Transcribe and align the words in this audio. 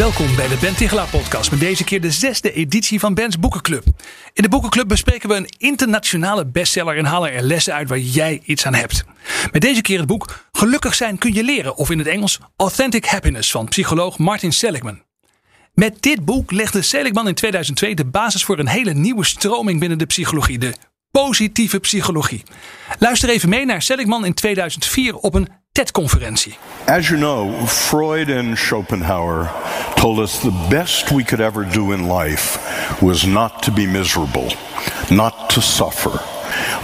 Welkom 0.00 0.36
bij 0.36 0.48
de 0.48 0.58
Ben 0.60 0.76
Tigelaar 0.76 1.08
podcast 1.08 1.50
met 1.50 1.60
deze 1.60 1.84
keer 1.84 2.00
de 2.00 2.10
zesde 2.10 2.52
editie 2.52 3.00
van 3.00 3.14
Ben's 3.14 3.38
Boekenclub. 3.38 3.84
In 4.32 4.42
de 4.42 4.48
Boekenclub 4.48 4.88
bespreken 4.88 5.28
we 5.28 5.34
een 5.34 5.54
internationale 5.58 6.46
bestseller 6.46 6.96
en 6.96 7.04
halen 7.04 7.32
er 7.32 7.42
lessen 7.42 7.74
uit 7.74 7.88
waar 7.88 7.98
jij 7.98 8.40
iets 8.44 8.66
aan 8.66 8.74
hebt. 8.74 9.04
Met 9.52 9.62
deze 9.62 9.80
keer 9.80 9.98
het 9.98 10.06
boek 10.06 10.48
Gelukkig 10.52 10.94
zijn 10.94 11.18
kun 11.18 11.34
je 11.34 11.44
leren 11.44 11.76
of 11.76 11.90
in 11.90 11.98
het 11.98 12.06
Engels 12.06 12.38
Authentic 12.56 13.04
Happiness 13.04 13.50
van 13.50 13.68
psycholoog 13.68 14.18
Martin 14.18 14.52
Seligman. 14.52 15.02
Met 15.74 16.02
dit 16.02 16.24
boek 16.24 16.50
legde 16.50 16.82
Seligman 16.82 17.28
in 17.28 17.34
2002 17.34 17.94
de 17.94 18.04
basis 18.04 18.44
voor 18.44 18.58
een 18.58 18.68
hele 18.68 18.92
nieuwe 18.92 19.24
stroming 19.24 19.80
binnen 19.80 19.98
de 19.98 20.06
psychologie, 20.06 20.58
de 20.58 20.74
positieve 21.10 21.80
psychologie. 21.80 22.42
Luister 22.98 23.28
even 23.28 23.48
mee 23.48 23.64
naar 23.64 23.82
Seligman 23.82 24.24
in 24.24 24.34
2004 24.34 25.16
op 25.16 25.34
een 25.34 25.48
TED-conferentie. 25.80 26.58
As 26.88 27.10
you 27.10 27.16
know, 27.16 27.64
Freud 27.64 28.28
and 28.28 28.58
Schopenhauer 28.58 29.48
told 29.96 30.18
us 30.18 30.42
the 30.42 30.50
best 30.68 31.10
we 31.12 31.24
could 31.24 31.40
ever 31.40 31.64
do 31.64 31.92
in 31.92 32.08
life 32.08 33.00
was 33.00 33.24
not 33.24 33.62
to 33.62 33.70
be 33.70 33.86
miserable, 33.86 34.52
not 35.10 35.48
to 35.50 35.62
suffer. 35.62 36.18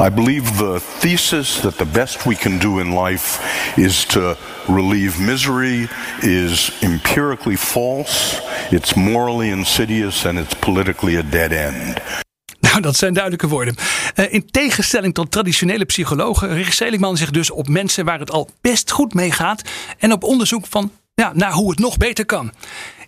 I 0.01 0.09
believe 0.09 0.57
the 0.57 0.79
thesis 0.79 1.61
that 1.63 1.77
the 1.79 1.85
best 1.85 2.27
we 2.27 2.37
can 2.37 2.59
do 2.59 2.79
in 2.79 2.93
life 2.93 3.77
is 3.77 4.05
to 4.07 4.39
relieve 4.69 5.21
misery 5.21 5.89
is 6.23 6.71
empirically 6.83 7.57
false, 7.57 8.41
it's 8.73 8.97
morally 8.97 9.51
insidious, 9.51 10.25
and 10.25 10.39
it's 10.39 10.55
politically 10.55 11.17
a 11.17 11.23
dead 11.23 11.53
end. 11.53 12.26
Nou, 12.67 12.81
dat 12.81 12.97
zijn 12.97 13.13
duidelijke 13.13 13.49
woorden. 13.49 13.75
Uh, 14.15 14.33
in 14.33 14.51
tegenstelling 14.51 15.15
tot 15.15 15.31
traditionele 15.31 15.85
psychologen 15.85 16.55
richt 16.55 16.75
Seligman 16.75 17.17
zich 17.17 17.31
dus 17.31 17.51
op 17.51 17.69
mensen 17.69 18.05
waar 18.05 18.19
het 18.19 18.31
al 18.31 18.51
best 18.61 18.91
goed 18.91 19.15
mee 19.15 19.31
gaat 19.31 19.63
en 19.99 20.13
op 20.13 20.25
onderzoek 20.25 20.67
van, 20.67 20.93
ja, 21.15 21.33
naar 21.35 21.53
hoe 21.53 21.71
het 21.71 21.79
nog 21.79 21.97
beter 21.97 22.25
kan. 22.27 22.53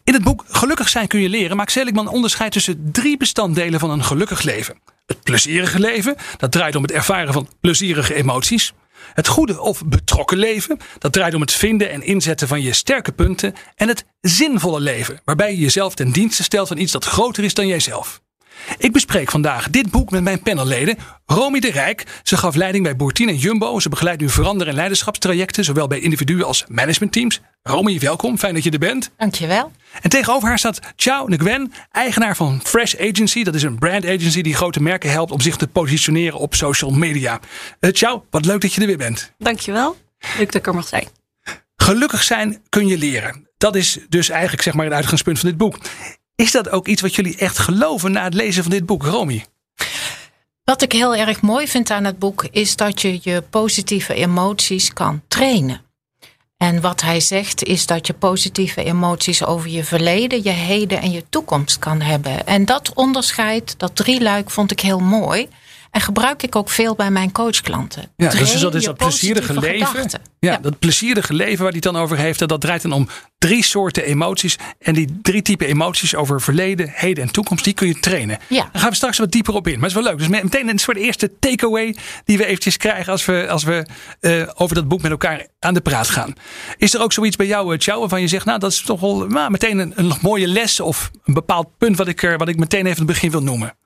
In 0.04 0.14
het 0.14 0.22
boek 0.22 0.44
Gelukkig 0.48 0.88
zijn 0.88 1.06
kun 1.06 1.20
je 1.20 1.28
leren 1.28 1.56
maakt 1.56 1.72
Seligman 1.72 2.08
onderscheid 2.08 2.52
tussen 2.52 2.88
drie 2.92 3.16
bestanddelen 3.16 3.80
van 3.80 3.90
een 3.90 4.04
gelukkig 4.04 4.42
leven. 4.42 4.78
Het 5.06 5.22
plezierige 5.22 5.78
leven, 5.78 6.16
dat 6.36 6.52
draait 6.52 6.76
om 6.76 6.82
het 6.82 6.92
ervaren 6.92 7.32
van 7.32 7.48
plezierige 7.60 8.14
emoties. 8.14 8.72
Het 9.14 9.28
goede 9.28 9.60
of 9.60 9.84
betrokken 9.84 10.38
leven, 10.38 10.78
dat 10.98 11.12
draait 11.12 11.34
om 11.34 11.40
het 11.40 11.52
vinden 11.52 11.90
en 11.90 12.02
inzetten 12.02 12.48
van 12.48 12.62
je 12.62 12.72
sterke 12.72 13.12
punten. 13.12 13.54
En 13.74 13.88
het 13.88 14.04
zinvolle 14.20 14.80
leven, 14.80 15.20
waarbij 15.24 15.50
je 15.50 15.58
jezelf 15.58 15.94
ten 15.94 16.12
dienste 16.12 16.42
stelt 16.42 16.68
van 16.68 16.78
iets 16.78 16.92
dat 16.92 17.04
groter 17.04 17.44
is 17.44 17.54
dan 17.54 17.66
jijzelf. 17.66 18.20
Ik 18.78 18.92
bespreek 18.92 19.30
vandaag 19.30 19.70
dit 19.70 19.90
boek 19.90 20.10
met 20.10 20.22
mijn 20.22 20.42
panelleden. 20.42 20.98
Romy 21.26 21.60
de 21.60 21.70
Rijk. 21.70 22.06
Ze 22.22 22.36
gaf 22.36 22.54
leiding 22.54 22.84
bij 22.84 22.96
Boertien 22.96 23.28
en 23.28 23.36
Jumbo. 23.36 23.80
Ze 23.80 23.88
begeleidt 23.88 24.20
nu 24.20 24.28
verander- 24.28 24.68
en 24.68 24.74
leiderschapstrajecten, 24.74 25.64
zowel 25.64 25.86
bij 25.86 26.00
individuen 26.00 26.46
als 26.46 26.64
managementteams. 26.68 27.40
Romy, 27.62 27.98
welkom. 27.98 28.38
Fijn 28.38 28.54
dat 28.54 28.64
je 28.64 28.70
er 28.70 28.78
bent. 28.78 29.10
Dankjewel. 29.16 29.72
En 30.02 30.10
tegenover 30.10 30.48
haar 30.48 30.58
staat 30.58 30.80
Ciao 30.96 31.26
Nguyen, 31.26 31.72
eigenaar 31.92 32.36
van 32.36 32.60
Fresh 32.64 32.94
Agency. 32.94 33.42
Dat 33.42 33.54
is 33.54 33.62
een 33.62 33.78
brand 33.78 34.04
agency 34.04 34.42
die 34.42 34.54
grote 34.54 34.82
merken 34.82 35.10
helpt 35.10 35.32
om 35.32 35.40
zich 35.40 35.56
te 35.56 35.66
positioneren 35.66 36.38
op 36.38 36.54
social 36.54 36.90
media. 36.90 37.40
Uh, 37.80 37.90
Ciao, 37.92 38.24
wat 38.30 38.44
leuk 38.44 38.60
dat 38.60 38.72
je 38.72 38.80
er 38.80 38.86
weer 38.86 38.96
bent. 38.96 39.32
Dankjewel. 39.38 39.96
Leuk 40.36 40.46
dat 40.46 40.54
ik 40.54 40.66
er 40.66 40.74
mag 40.74 40.88
zijn. 40.88 41.08
Gelukkig 41.76 42.22
zijn 42.22 42.62
kun 42.68 42.86
je 42.86 42.98
leren. 42.98 43.48
Dat 43.58 43.76
is 43.76 43.98
dus 44.08 44.28
eigenlijk 44.28 44.62
zeg 44.62 44.74
maar 44.74 44.84
het 44.84 44.94
uitgangspunt 44.94 45.38
van 45.38 45.48
dit 45.48 45.58
boek. 45.58 45.78
Is 46.42 46.52
dat 46.52 46.70
ook 46.70 46.88
iets 46.88 47.02
wat 47.02 47.14
jullie 47.14 47.36
echt 47.36 47.58
geloven 47.58 48.12
na 48.12 48.24
het 48.24 48.34
lezen 48.34 48.62
van 48.62 48.72
dit 48.72 48.86
boek, 48.86 49.02
Romy? 49.02 49.44
Wat 50.64 50.82
ik 50.82 50.92
heel 50.92 51.14
erg 51.14 51.40
mooi 51.40 51.68
vind 51.68 51.90
aan 51.90 52.04
het 52.04 52.18
boek 52.18 52.46
is 52.50 52.76
dat 52.76 53.00
je 53.02 53.18
je 53.22 53.42
positieve 53.50 54.14
emoties 54.14 54.92
kan 54.92 55.22
trainen. 55.28 55.80
En 56.56 56.80
wat 56.80 57.00
hij 57.00 57.20
zegt 57.20 57.62
is 57.62 57.86
dat 57.86 58.06
je 58.06 58.12
positieve 58.12 58.84
emoties 58.84 59.44
over 59.44 59.70
je 59.70 59.84
verleden, 59.84 60.42
je 60.42 60.50
heden 60.50 61.00
en 61.00 61.10
je 61.10 61.24
toekomst 61.28 61.78
kan 61.78 62.00
hebben. 62.00 62.46
En 62.46 62.64
dat 62.64 62.94
onderscheid, 62.94 63.74
dat 63.78 63.96
drieluik, 63.96 64.50
vond 64.50 64.70
ik 64.70 64.80
heel 64.80 65.00
mooi. 65.00 65.48
En 65.90 66.00
gebruik 66.00 66.42
ik 66.42 66.56
ook 66.56 66.70
veel 66.70 66.94
bij 66.94 67.10
mijn 67.10 67.32
coachklanten. 67.32 68.10
Ja, 68.16 68.30
dus 68.30 68.60
dat 68.60 68.74
is 68.74 68.84
dat 68.84 68.96
plezierige 68.96 69.60
leven. 69.60 70.08
Ja, 70.40 70.52
ja, 70.52 70.58
dat 70.58 70.78
plezierige 70.78 71.34
leven 71.34 71.58
waar 71.58 71.72
hij 71.72 71.80
het 71.82 71.92
dan 71.92 72.02
over 72.02 72.16
heeft. 72.16 72.48
Dat 72.48 72.60
draait 72.60 72.82
dan 72.82 72.92
om 72.92 73.08
drie 73.38 73.64
soorten 73.64 74.04
emoties. 74.04 74.56
En 74.78 74.94
die 74.94 75.18
drie 75.22 75.42
typen 75.42 75.66
emoties 75.66 76.14
over 76.14 76.40
verleden, 76.40 76.90
heden 76.94 77.24
en 77.24 77.32
toekomst. 77.32 77.64
Die 77.64 77.74
kun 77.74 77.86
je 77.86 77.98
trainen. 77.98 78.38
Ja. 78.48 78.68
Daar 78.72 78.80
gaan 78.80 78.90
we 78.90 78.96
straks 78.96 79.18
wat 79.18 79.30
dieper 79.30 79.54
op 79.54 79.66
in. 79.66 79.72
Maar 79.72 79.88
het 79.88 79.96
is 79.98 80.02
wel 80.02 80.12
leuk. 80.12 80.18
Dus 80.18 80.42
meteen 80.42 80.68
een 80.68 80.78
soort 80.78 80.96
eerste 80.96 81.38
takeaway 81.38 81.96
die 82.24 82.38
we 82.38 82.44
eventjes 82.44 82.76
krijgen. 82.76 83.12
Als 83.12 83.24
we, 83.24 83.46
als 83.48 83.64
we 83.64 83.86
uh, 84.20 84.48
over 84.54 84.74
dat 84.74 84.88
boek 84.88 85.02
met 85.02 85.10
elkaar 85.10 85.46
aan 85.58 85.74
de 85.74 85.80
praat 85.80 86.08
gaan. 86.08 86.32
Is 86.76 86.94
er 86.94 87.02
ook 87.02 87.12
zoiets 87.12 87.36
bij 87.36 87.46
jou, 87.46 87.78
Tjouw, 87.78 87.94
eh, 87.94 88.00
waarvan 88.00 88.20
je 88.20 88.28
zegt. 88.28 88.44
Nou, 88.44 88.58
dat 88.58 88.72
is 88.72 88.80
toch 88.80 89.00
wel 89.00 89.26
nou, 89.26 89.50
meteen 89.50 89.78
een, 89.78 89.92
een 89.96 90.12
mooie 90.20 90.48
les. 90.48 90.80
Of 90.80 91.10
een 91.24 91.34
bepaald 91.34 91.68
punt 91.78 91.96
wat 91.96 92.08
ik, 92.08 92.34
wat 92.36 92.48
ik 92.48 92.56
meteen 92.56 92.86
even 92.86 93.00
in 93.00 93.06
het 93.06 93.06
begin 93.06 93.30
wil 93.30 93.42
noemen. 93.42 93.77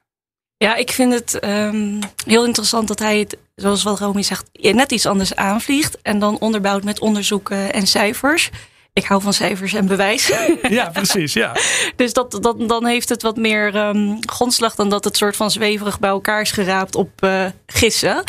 Ja, 0.62 0.74
ik 0.74 0.90
vind 0.90 1.12
het 1.12 1.44
um, 1.44 1.98
heel 2.26 2.46
interessant 2.46 2.88
dat 2.88 2.98
hij 2.98 3.18
het, 3.18 3.36
zoals 3.54 3.82
wat 3.82 3.98
Romy 3.98 4.22
zegt, 4.22 4.48
net 4.52 4.92
iets 4.92 5.06
anders 5.06 5.34
aanvliegt. 5.34 6.02
En 6.02 6.18
dan 6.18 6.38
onderbouwt 6.38 6.84
met 6.84 7.00
onderzoeken 7.00 7.72
en 7.72 7.86
cijfers. 7.86 8.50
Ik 8.92 9.04
hou 9.04 9.22
van 9.22 9.32
cijfers 9.32 9.74
en 9.74 9.86
bewijs. 9.86 10.32
Ja, 10.68 10.90
precies. 10.90 11.32
Ja. 11.32 11.56
dus 11.96 12.12
dat, 12.12 12.38
dat, 12.40 12.68
dan 12.68 12.86
heeft 12.86 13.08
het 13.08 13.22
wat 13.22 13.36
meer 13.36 13.76
um, 13.76 14.18
grondslag 14.20 14.74
dan 14.74 14.88
dat 14.88 15.04
het 15.04 15.16
soort 15.16 15.36
van 15.36 15.50
zweverig 15.50 15.98
bij 15.98 16.10
elkaar 16.10 16.40
is 16.40 16.50
geraapt 16.50 16.94
op 16.94 17.10
uh, 17.24 17.46
gissen. 17.66 18.24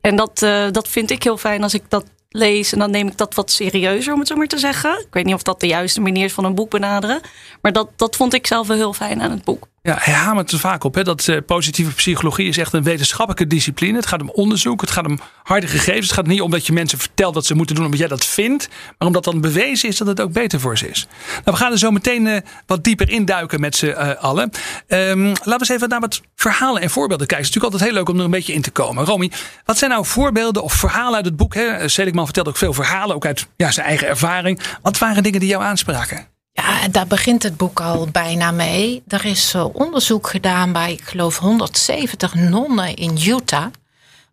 En 0.00 0.16
dat, 0.16 0.42
uh, 0.42 0.66
dat 0.70 0.88
vind 0.88 1.10
ik 1.10 1.22
heel 1.22 1.38
fijn 1.38 1.62
als 1.62 1.74
ik 1.74 1.82
dat 1.88 2.04
lees. 2.28 2.72
En 2.72 2.78
dan 2.78 2.90
neem 2.90 3.06
ik 3.06 3.16
dat 3.16 3.34
wat 3.34 3.50
serieuzer, 3.50 4.12
om 4.12 4.18
het 4.18 4.28
zo 4.28 4.36
maar 4.36 4.46
te 4.46 4.58
zeggen. 4.58 4.98
Ik 4.98 5.06
weet 5.14 5.24
niet 5.24 5.34
of 5.34 5.42
dat 5.42 5.60
de 5.60 5.66
juiste 5.66 6.00
manier 6.00 6.24
is 6.24 6.32
van 6.32 6.44
een 6.44 6.54
boek 6.54 6.70
benaderen. 6.70 7.20
Maar 7.62 7.72
dat, 7.72 7.88
dat 7.96 8.16
vond 8.16 8.34
ik 8.34 8.46
zelf 8.46 8.66
wel 8.66 8.76
heel 8.76 8.92
fijn 8.92 9.22
aan 9.22 9.30
het 9.30 9.44
boek. 9.44 9.68
Ja, 9.88 9.96
hij 10.00 10.14
hamert 10.14 10.52
er 10.52 10.58
vaak 10.58 10.84
op. 10.84 11.04
Dat 11.04 11.26
uh, 11.26 11.36
positieve 11.46 11.94
psychologie 11.94 12.48
is 12.48 12.58
echt 12.58 12.72
een 12.72 12.82
wetenschappelijke 12.82 13.46
discipline. 13.46 13.96
Het 13.96 14.06
gaat 14.06 14.20
om 14.20 14.30
onderzoek, 14.30 14.80
het 14.80 14.90
gaat 14.90 15.06
om 15.06 15.18
harde 15.42 15.66
gegevens. 15.66 16.06
Het 16.06 16.14
gaat 16.14 16.26
niet 16.26 16.40
om 16.40 16.50
dat 16.50 16.66
je 16.66 16.72
mensen 16.72 16.98
vertelt 16.98 17.34
dat 17.34 17.46
ze 17.46 17.54
moeten 17.54 17.74
doen 17.74 17.84
omdat 17.84 18.00
jij 18.00 18.08
dat 18.08 18.24
vindt. 18.24 18.68
Maar 18.98 19.06
omdat 19.08 19.24
dan 19.24 19.40
bewezen 19.40 19.88
is 19.88 19.96
dat 19.96 20.06
het 20.06 20.20
ook 20.20 20.32
beter 20.32 20.60
voor 20.60 20.78
ze 20.78 20.88
is. 20.88 21.06
Nou, 21.28 21.42
we 21.44 21.56
gaan 21.56 21.72
er 21.72 21.78
zo 21.78 21.90
meteen 21.90 22.26
uh, 22.26 22.36
wat 22.66 22.84
dieper 22.84 23.08
induiken 23.08 23.60
met 23.60 23.76
z'n 23.76 23.86
uh, 23.86 24.14
allen. 24.14 24.50
Um, 24.88 25.26
laten 25.26 25.44
we 25.44 25.52
eens 25.52 25.68
even 25.68 25.88
naar 25.88 26.00
wat 26.00 26.20
verhalen 26.34 26.82
en 26.82 26.90
voorbeelden 26.90 27.26
kijken. 27.26 27.46
Het 27.46 27.54
is 27.54 27.54
natuurlijk 27.54 27.72
altijd 27.72 27.90
heel 27.90 27.98
leuk 27.98 28.08
om 28.08 28.18
er 28.18 28.24
een 28.24 28.30
beetje 28.30 28.52
in 28.52 28.62
te 28.62 28.70
komen. 28.70 29.04
Romy, 29.04 29.30
wat 29.64 29.78
zijn 29.78 29.90
nou 29.90 30.06
voorbeelden 30.06 30.62
of 30.62 30.72
verhalen 30.72 31.14
uit 31.14 31.24
het 31.24 31.36
boek? 31.36 31.54
Hè? 31.54 31.88
Seligman 31.88 32.24
vertelt 32.24 32.48
ook 32.48 32.56
veel 32.56 32.72
verhalen, 32.72 33.14
ook 33.14 33.26
uit 33.26 33.46
ja, 33.56 33.70
zijn 33.70 33.86
eigen 33.86 34.08
ervaring. 34.08 34.60
Wat 34.82 34.98
waren 34.98 35.22
dingen 35.22 35.40
die 35.40 35.48
jou 35.48 35.62
aanspraken? 35.62 36.37
Ja, 36.58 36.88
daar 36.88 37.06
begint 37.06 37.42
het 37.42 37.56
boek 37.56 37.80
al 37.80 38.08
bijna 38.12 38.50
mee. 38.50 39.02
Er 39.08 39.24
is 39.24 39.54
uh, 39.54 39.74
onderzoek 39.74 40.28
gedaan 40.28 40.72
bij, 40.72 40.92
ik 40.92 41.02
geloof, 41.02 41.38
170 41.38 42.34
nonnen 42.34 42.94
in 42.94 43.18
Utah. 43.26 43.66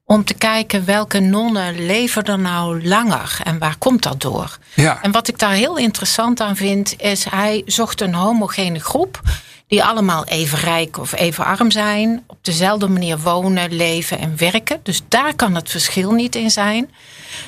Om 0.06 0.24
te 0.24 0.34
kijken 0.34 0.86
welke 0.86 1.20
nonnen 1.20 1.86
leven 1.86 2.24
er 2.24 2.40
nou 2.40 2.88
langer 2.88 3.40
en 3.44 3.60
waar 3.60 3.76
komt 3.78 4.04
dat 4.04 4.22
door? 4.22 4.58
Ja. 4.74 5.02
En 5.02 5.12
wat 5.12 5.28
ik 5.28 5.40
daar 5.40 5.52
heel 5.52 5.78
interessant 5.78 6.42
aan 6.42 6.56
vind, 6.56 7.02
is 7.02 7.24
hij 7.24 7.62
zocht 7.66 8.02
een 8.02 8.14
homogene 8.14 8.80
groep. 8.80 9.22
Die 9.68 9.84
allemaal 9.84 10.26
even 10.26 10.60
rijk 10.60 10.98
of 10.98 11.14
even 11.14 11.46
arm 11.46 11.72
zijn. 11.72 12.24
Op 12.28 12.38
dezelfde 12.42 12.88
manier 12.88 13.20
wonen, 13.20 13.76
leven 13.76 14.20
en 14.20 14.38
werken. 14.38 14.80
Dus 14.84 15.02
daar 15.08 15.36
kan 15.36 15.56
het 15.56 15.70
verschil 15.70 16.12
niet 16.12 16.36
in 16.36 16.52
zijn. 16.52 16.92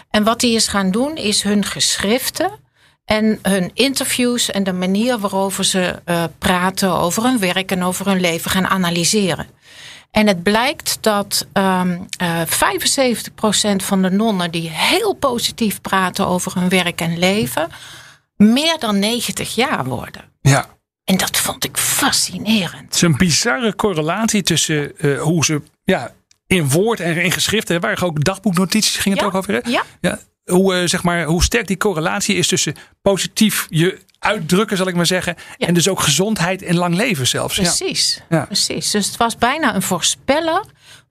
En 0.10 0.24
wat 0.24 0.42
hij 0.42 0.52
is 0.52 0.68
gaan 0.68 0.92
doen, 0.92 1.16
is 1.16 1.44
hun 1.44 1.66
geschriften 1.66 2.52
en 3.08 3.40
hun 3.42 3.72
interviews 3.74 4.52
en 4.52 4.64
de 4.64 4.74
manier 4.74 5.18
waarover 5.18 5.64
ze 5.64 6.02
uh, 6.06 6.24
praten 6.38 6.92
over 6.92 7.24
hun 7.24 7.40
werk 7.40 7.72
en 7.72 7.84
over 7.84 8.06
hun 8.06 8.20
leven 8.20 8.52
gaan 8.52 8.68
analyseren. 8.68 9.48
En 10.12 10.28
het 10.28 10.44
blijkt 10.44 10.98
dat 11.02 11.48
um, 11.54 12.08
uh, 12.22 12.42
75% 12.42 12.50
van 13.76 14.02
de 14.02 14.10
nonnen 14.10 14.52
die 14.52 14.70
heel 14.70 15.14
positief 15.14 15.82
praten 15.82 16.28
over 16.28 16.60
hun 16.60 16.70
werk 16.70 17.02
en 17.02 17.20
leven, 17.20 17.68
meer 18.36 18.76
dan 18.80 19.00
90 19.00 19.56
jaar 19.56 19.86
worden. 19.86 20.24
Ja. 20.42 20.66
En 21.04 21.18
dat 21.18 21.38
vond 21.38 21.64
ik 21.64 21.78
fascinerend. 21.78 22.86
Het 22.86 22.96
is 22.96 23.02
een 23.02 23.18
bizarre 23.18 23.76
correlatie 23.76 24.42
tussen 24.42 24.92
uh, 24.98 25.22
hoe 25.22 25.46
ze 25.46 25.62
ja, 25.84 26.14
in 26.48 26.70
woord 26.70 27.00
en 27.00 27.18
in 27.18 27.32
geschriften, 27.32 27.82
waar 27.82 28.04
ook 28.04 28.24
dagboeknotities 28.24 28.96
ging 28.96 29.16
het 29.16 29.24
ja? 29.24 29.30
ook 29.30 29.36
over. 29.36 29.54
Hè? 29.54 29.60
Ja. 29.70 29.84
ja 30.02 30.20
hoe, 30.52 30.82
uh, 30.82 30.88
zeg 30.88 31.04
maar, 31.04 31.24
hoe 31.24 31.44
sterk 31.44 31.68
die 31.68 31.78
correlatie 31.78 32.36
is 32.36 32.48
tussen 32.48 32.76
positief 33.02 33.68
je 33.70 34.00
uitdrukken, 34.20 34.78
zal 34.78 34.88
ik 34.88 34.96
maar 34.96 35.06
zeggen. 35.06 35.36
Ja. 35.58 35.68
En 35.68 35.74
dus 35.74 35.90
ook 35.90 36.00
gezondheid 36.00 36.62
en 36.62 36.76
lang 36.76 36.96
leven 36.96 37.28
zelfs. 37.28 37.56
Precies, 37.56 38.22
Ja. 38.30 38.46
precies. 38.46 38.92
Dus 38.92 39.08
het 39.08 39.18
was 39.18 39.36
bijna 39.38 39.76
een 39.76 39.82
voorspeller 39.82 40.64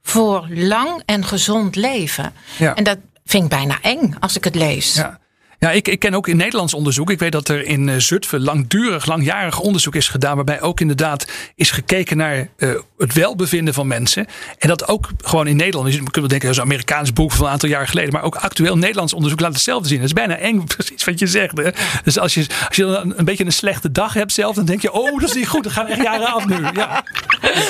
voor 0.02 0.46
lang 0.50 1.02
en 1.04 1.24
gezond 1.24 1.76
leven. 1.76 2.32
Ja. 2.58 2.74
En 2.74 2.84
dat 2.84 2.98
vind 3.24 3.44
ik 3.44 3.50
bijna 3.50 3.78
eng 3.82 4.14
als 4.20 4.36
ik 4.36 4.44
het 4.44 4.54
lees. 4.54 4.94
Ja. 4.94 5.18
Ja, 5.58 5.70
ik, 5.70 5.88
ik 5.88 5.98
ken 5.98 6.14
ook 6.14 6.28
in 6.28 6.36
Nederlands 6.36 6.74
onderzoek. 6.74 7.10
Ik 7.10 7.18
weet 7.18 7.32
dat 7.32 7.48
er 7.48 7.64
in 7.64 7.88
eh, 7.88 7.96
Zutphen 7.96 8.42
langdurig, 8.42 9.06
langjarig 9.06 9.60
onderzoek 9.60 9.94
is 9.94 10.08
gedaan. 10.08 10.34
Waarbij 10.34 10.60
ook 10.60 10.80
inderdaad 10.80 11.26
is 11.54 11.70
gekeken 11.70 12.16
naar 12.16 12.48
eh, 12.56 12.70
het 12.98 13.12
welbevinden 13.12 13.74
van 13.74 13.86
mensen. 13.86 14.26
En 14.58 14.68
dat 14.68 14.88
ook 14.88 15.08
gewoon 15.24 15.46
in 15.46 15.56
Nederland. 15.56 15.92
Je 15.92 15.98
kunt 15.98 16.16
wel 16.16 16.28
denken, 16.28 16.46
dat 16.46 16.56
is 16.56 16.62
een 16.62 16.68
Amerikaans 16.68 17.12
boek 17.12 17.32
van 17.32 17.46
een 17.46 17.52
aantal 17.52 17.68
jaar 17.68 17.88
geleden. 17.88 18.12
Maar 18.12 18.22
ook 18.22 18.34
actueel 18.36 18.78
Nederlands 18.78 19.12
onderzoek 19.12 19.40
laat 19.40 19.52
hetzelfde 19.52 19.88
zien. 19.88 19.98
Het 19.98 20.06
is 20.06 20.12
bijna 20.12 20.36
eng, 20.36 20.64
precies 20.76 21.04
wat 21.04 21.18
je 21.18 21.26
zegt. 21.26 21.56
Hè? 21.56 21.70
Dus 22.04 22.18
als 22.18 22.34
je, 22.34 22.46
als 22.68 22.76
je 22.76 22.82
dan 22.82 23.12
een, 23.16 23.24
beetje 23.24 23.44
een 23.44 23.52
slechte 23.52 23.92
dag 23.92 24.14
hebt 24.14 24.32
zelf. 24.32 24.54
Dan 24.54 24.64
denk 24.64 24.82
je, 24.82 24.92
oh 24.92 25.20
dat 25.20 25.28
is 25.28 25.34
niet 25.34 25.48
goed. 25.48 25.62
Dan 25.62 25.72
gaan 25.72 25.86
echt 25.86 26.02
jaren 26.02 26.32
af 26.32 26.46
nu. 26.46 26.56
Ja. 26.74 27.04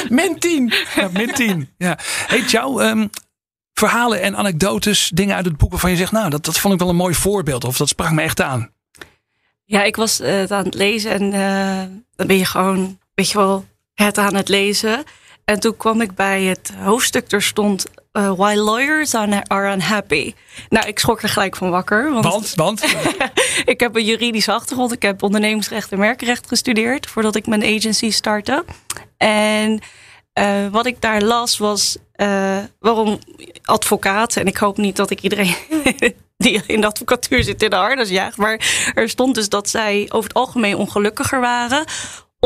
Min 0.09 0.39
10. 0.39 0.73
Ja, 0.97 1.09
min 1.13 1.33
10. 1.33 1.69
Ja. 1.79 1.99
Hey, 2.27 2.41
jou, 2.41 2.83
ehm, 2.83 3.07
verhalen 3.79 4.23
en 4.23 4.37
anekdotes, 4.37 5.11
dingen 5.15 5.37
uit 5.37 5.45
het 5.45 5.57
boek 5.57 5.71
waarvan 5.71 5.91
je 5.91 5.97
zegt, 5.97 6.13
nou, 6.13 6.31
dat, 6.31 6.45
dat 6.45 6.59
vond 6.59 6.75
ik 6.75 6.81
wel 6.81 6.89
een 6.89 6.97
mooi 6.97 7.15
voorbeeld. 7.15 7.65
Of 7.65 7.77
dat 7.77 7.89
sprak 7.89 8.11
me 8.11 8.23
echt 8.23 8.41
aan. 8.41 8.71
Ja, 9.65 9.83
ik 9.83 9.97
was 9.97 10.21
eh, 10.21 10.37
het 10.37 10.51
aan 10.51 10.65
het 10.65 10.75
lezen 10.75 11.11
en 11.11 11.33
eh, 11.33 11.99
dan 12.17 12.27
ben 12.27 12.39
je 12.39 12.45
gewoon, 12.45 12.99
weet 13.15 13.31
je 13.31 13.39
wel, 13.39 13.65
het 13.95 14.19
aan 14.19 14.35
het 14.35 14.49
lezen. 14.49 15.05
En 15.45 15.61
toen 15.61 15.77
kwam 15.77 16.01
ik 16.01 16.15
bij 16.15 16.43
het 16.43 16.73
hoofdstuk, 16.79 17.33
er 17.33 17.43
stond 17.43 17.87
eh, 18.13 18.33
Why 18.37 18.55
lawyers 18.55 19.15
are 19.15 19.73
unhappy. 19.73 20.35
Nou, 20.69 20.87
ik 20.87 20.99
schrok 20.99 21.23
er 21.23 21.29
gelijk 21.29 21.57
van 21.57 21.71
wakker. 21.71 22.13
Want, 22.13 22.25
Want, 22.25 22.55
want 22.55 22.83
ik 23.65 23.81
heb 23.81 23.97
een 23.97 24.05
juridische 24.05 24.53
achtergrond. 24.53 24.93
Ik 24.93 25.03
heb 25.03 25.23
ondernemingsrecht 25.23 25.93
en 25.93 25.99
merkenrecht 25.99 26.49
gestudeerd 26.49 27.07
voordat 27.07 27.37
ik 27.37 27.47
mijn 27.47 27.63
agency 27.63 28.11
startte. 28.11 28.65
En 29.17 29.81
wat 30.71 30.87
ik 30.87 31.01
daar 31.01 31.23
las 31.23 31.59
was 31.59 31.97
waarom 32.79 33.19
advocaten, 33.67 34.41
en 34.41 34.47
ik 34.47 34.57
hoop 34.57 34.77
niet 34.77 34.97
dat 34.97 35.11
ik 35.11 35.21
iedereen 35.21 35.55
die 36.37 36.63
in 36.67 36.81
de 36.81 36.87
advocatuur 36.87 37.43
zit 37.43 37.63
in 37.63 37.71
de 37.71 37.77
harnas 37.77 38.09
jaagt, 38.09 38.37
maar 38.37 38.91
er 38.95 39.09
stond 39.09 39.35
dus 39.35 39.49
dat 39.49 39.69
zij 39.69 40.07
over 40.09 40.29
het 40.29 40.39
algemeen 40.39 40.77
ongelukkiger 40.77 41.41
waren. 41.41 41.85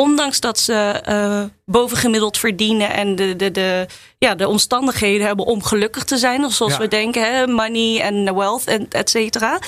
Ondanks 0.01 0.41
dat 0.41 0.59
ze 0.59 1.01
eh, 1.05 1.43
bovengemiddeld 1.65 2.39
verdienen 2.39 2.91
en 2.93 3.17
de, 3.17 3.37
de, 3.37 3.51
de, 3.51 3.87
ja, 4.19 4.35
de 4.35 4.49
omstandigheden 4.49 5.27
hebben 5.27 5.47
om 5.47 5.63
gelukkig 5.63 6.05
te 6.05 6.17
zijn. 6.17 6.45
Of 6.45 6.53
zoals 6.53 6.73
Ja. 6.73 6.79
we 6.79 6.89
denken, 6.89 7.35
hè, 7.35 7.47
money 7.47 8.01
en 8.01 8.35
wealth 8.35 8.65
en 8.65 8.87
et 8.89 9.11
cetera. 9.11 9.59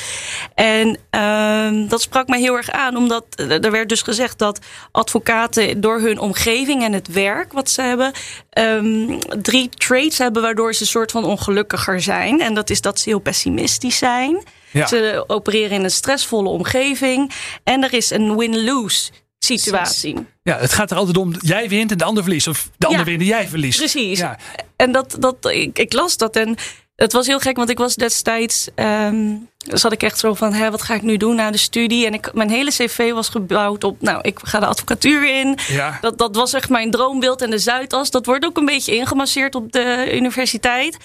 En 0.54 0.98
ehm, 1.10 1.86
dat 1.88 2.00
sprak 2.02 2.28
mij 2.28 2.40
heel 2.40 2.56
erg 2.56 2.70
aan, 2.70 2.96
omdat 2.96 3.24
eh, 3.36 3.64
er 3.64 3.70
werd 3.70 3.88
dus 3.88 4.02
gezegd 4.02 4.38
dat 4.38 4.58
advocaten 4.92 5.80
door 5.80 6.00
hun 6.00 6.18
omgeving 6.18 6.82
en 6.82 6.92
het 6.92 7.08
werk 7.08 7.52
wat 7.52 7.70
ze 7.70 7.82
hebben, 7.82 8.12
ehm, 8.50 9.18
drie 9.42 9.68
traits 9.68 10.18
hebben 10.18 10.42
waardoor 10.42 10.74
ze 10.74 10.80
een 10.82 10.86
soort 10.86 11.10
van 11.10 11.24
ongelukkiger 11.24 12.00
zijn. 12.00 12.40
En 12.40 12.54
dat 12.54 12.70
is 12.70 12.80
dat 12.80 13.00
ze 13.00 13.08
heel 13.08 13.18
pessimistisch 13.18 13.98
zijn. 13.98 14.42
Ja. 14.70 14.86
Ze 14.86 15.24
opereren 15.26 15.70
in 15.70 15.84
een 15.84 15.90
stressvolle 15.90 16.48
omgeving. 16.48 17.32
En 17.64 17.82
er 17.82 17.92
is 17.92 18.10
een 18.10 18.36
win-lose 18.36 19.10
situatie. 19.44 20.26
ja, 20.42 20.58
het 20.58 20.72
gaat 20.72 20.90
er 20.90 20.96
altijd 20.96 21.16
om, 21.16 21.34
jij 21.40 21.68
wint 21.68 21.90
en 21.90 21.98
de 21.98 22.04
ander 22.04 22.22
verliest. 22.22 22.48
Of 22.48 22.68
de 22.78 22.86
ander 22.86 23.00
Ja, 23.00 23.06
wint 23.06 23.20
en 23.20 23.26
jij 23.26 23.48
verliest. 23.48 23.78
Precies. 23.78 24.18
Ja. 24.18 24.38
En 24.76 24.92
dat, 24.92 25.16
dat, 25.18 25.36
ik, 25.50 25.78
ik 25.78 25.92
las 25.92 26.16
dat 26.16 26.36
en 26.36 26.56
het 26.96 27.12
was 27.12 27.26
heel 27.26 27.38
gek, 27.38 27.56
want 27.56 27.70
ik 27.70 27.78
was 27.78 27.94
destijds. 27.94 28.68
ehm 28.74 29.34
zat 29.66 29.92
ik 29.92 30.02
echt 30.02 30.18
zo 30.18 30.34
van: 30.34 30.52
hè, 30.52 30.70
wat 30.70 30.82
ga 30.82 30.94
ik 30.94 31.02
nu 31.02 31.16
doen 31.16 31.34
na 31.34 31.50
de 31.50 31.58
studie? 31.58 32.06
En 32.06 32.14
ik, 32.14 32.32
mijn 32.32 32.50
hele 32.50 32.70
cv 32.70 33.12
was 33.12 33.28
gebouwd 33.28 33.84
op. 33.84 34.00
Nou, 34.00 34.18
ik 34.22 34.38
ga 34.42 34.60
de 34.60 34.66
advocatuur 34.66 35.40
in. 35.40 35.58
Ja. 35.68 35.98
Dat, 36.00 36.18
dat 36.18 36.36
was 36.36 36.52
echt 36.52 36.68
mijn 36.68 36.90
droombeeld. 36.90 37.42
En 37.42 37.50
de 37.50 37.58
Zuidas, 37.58 38.10
dat 38.10 38.26
wordt 38.26 38.44
ook 38.44 38.56
een 38.56 38.64
beetje 38.64 38.94
ingemasseerd 38.94 39.54
op 39.54 39.72
de 39.72 40.10
universiteit. 40.14 40.96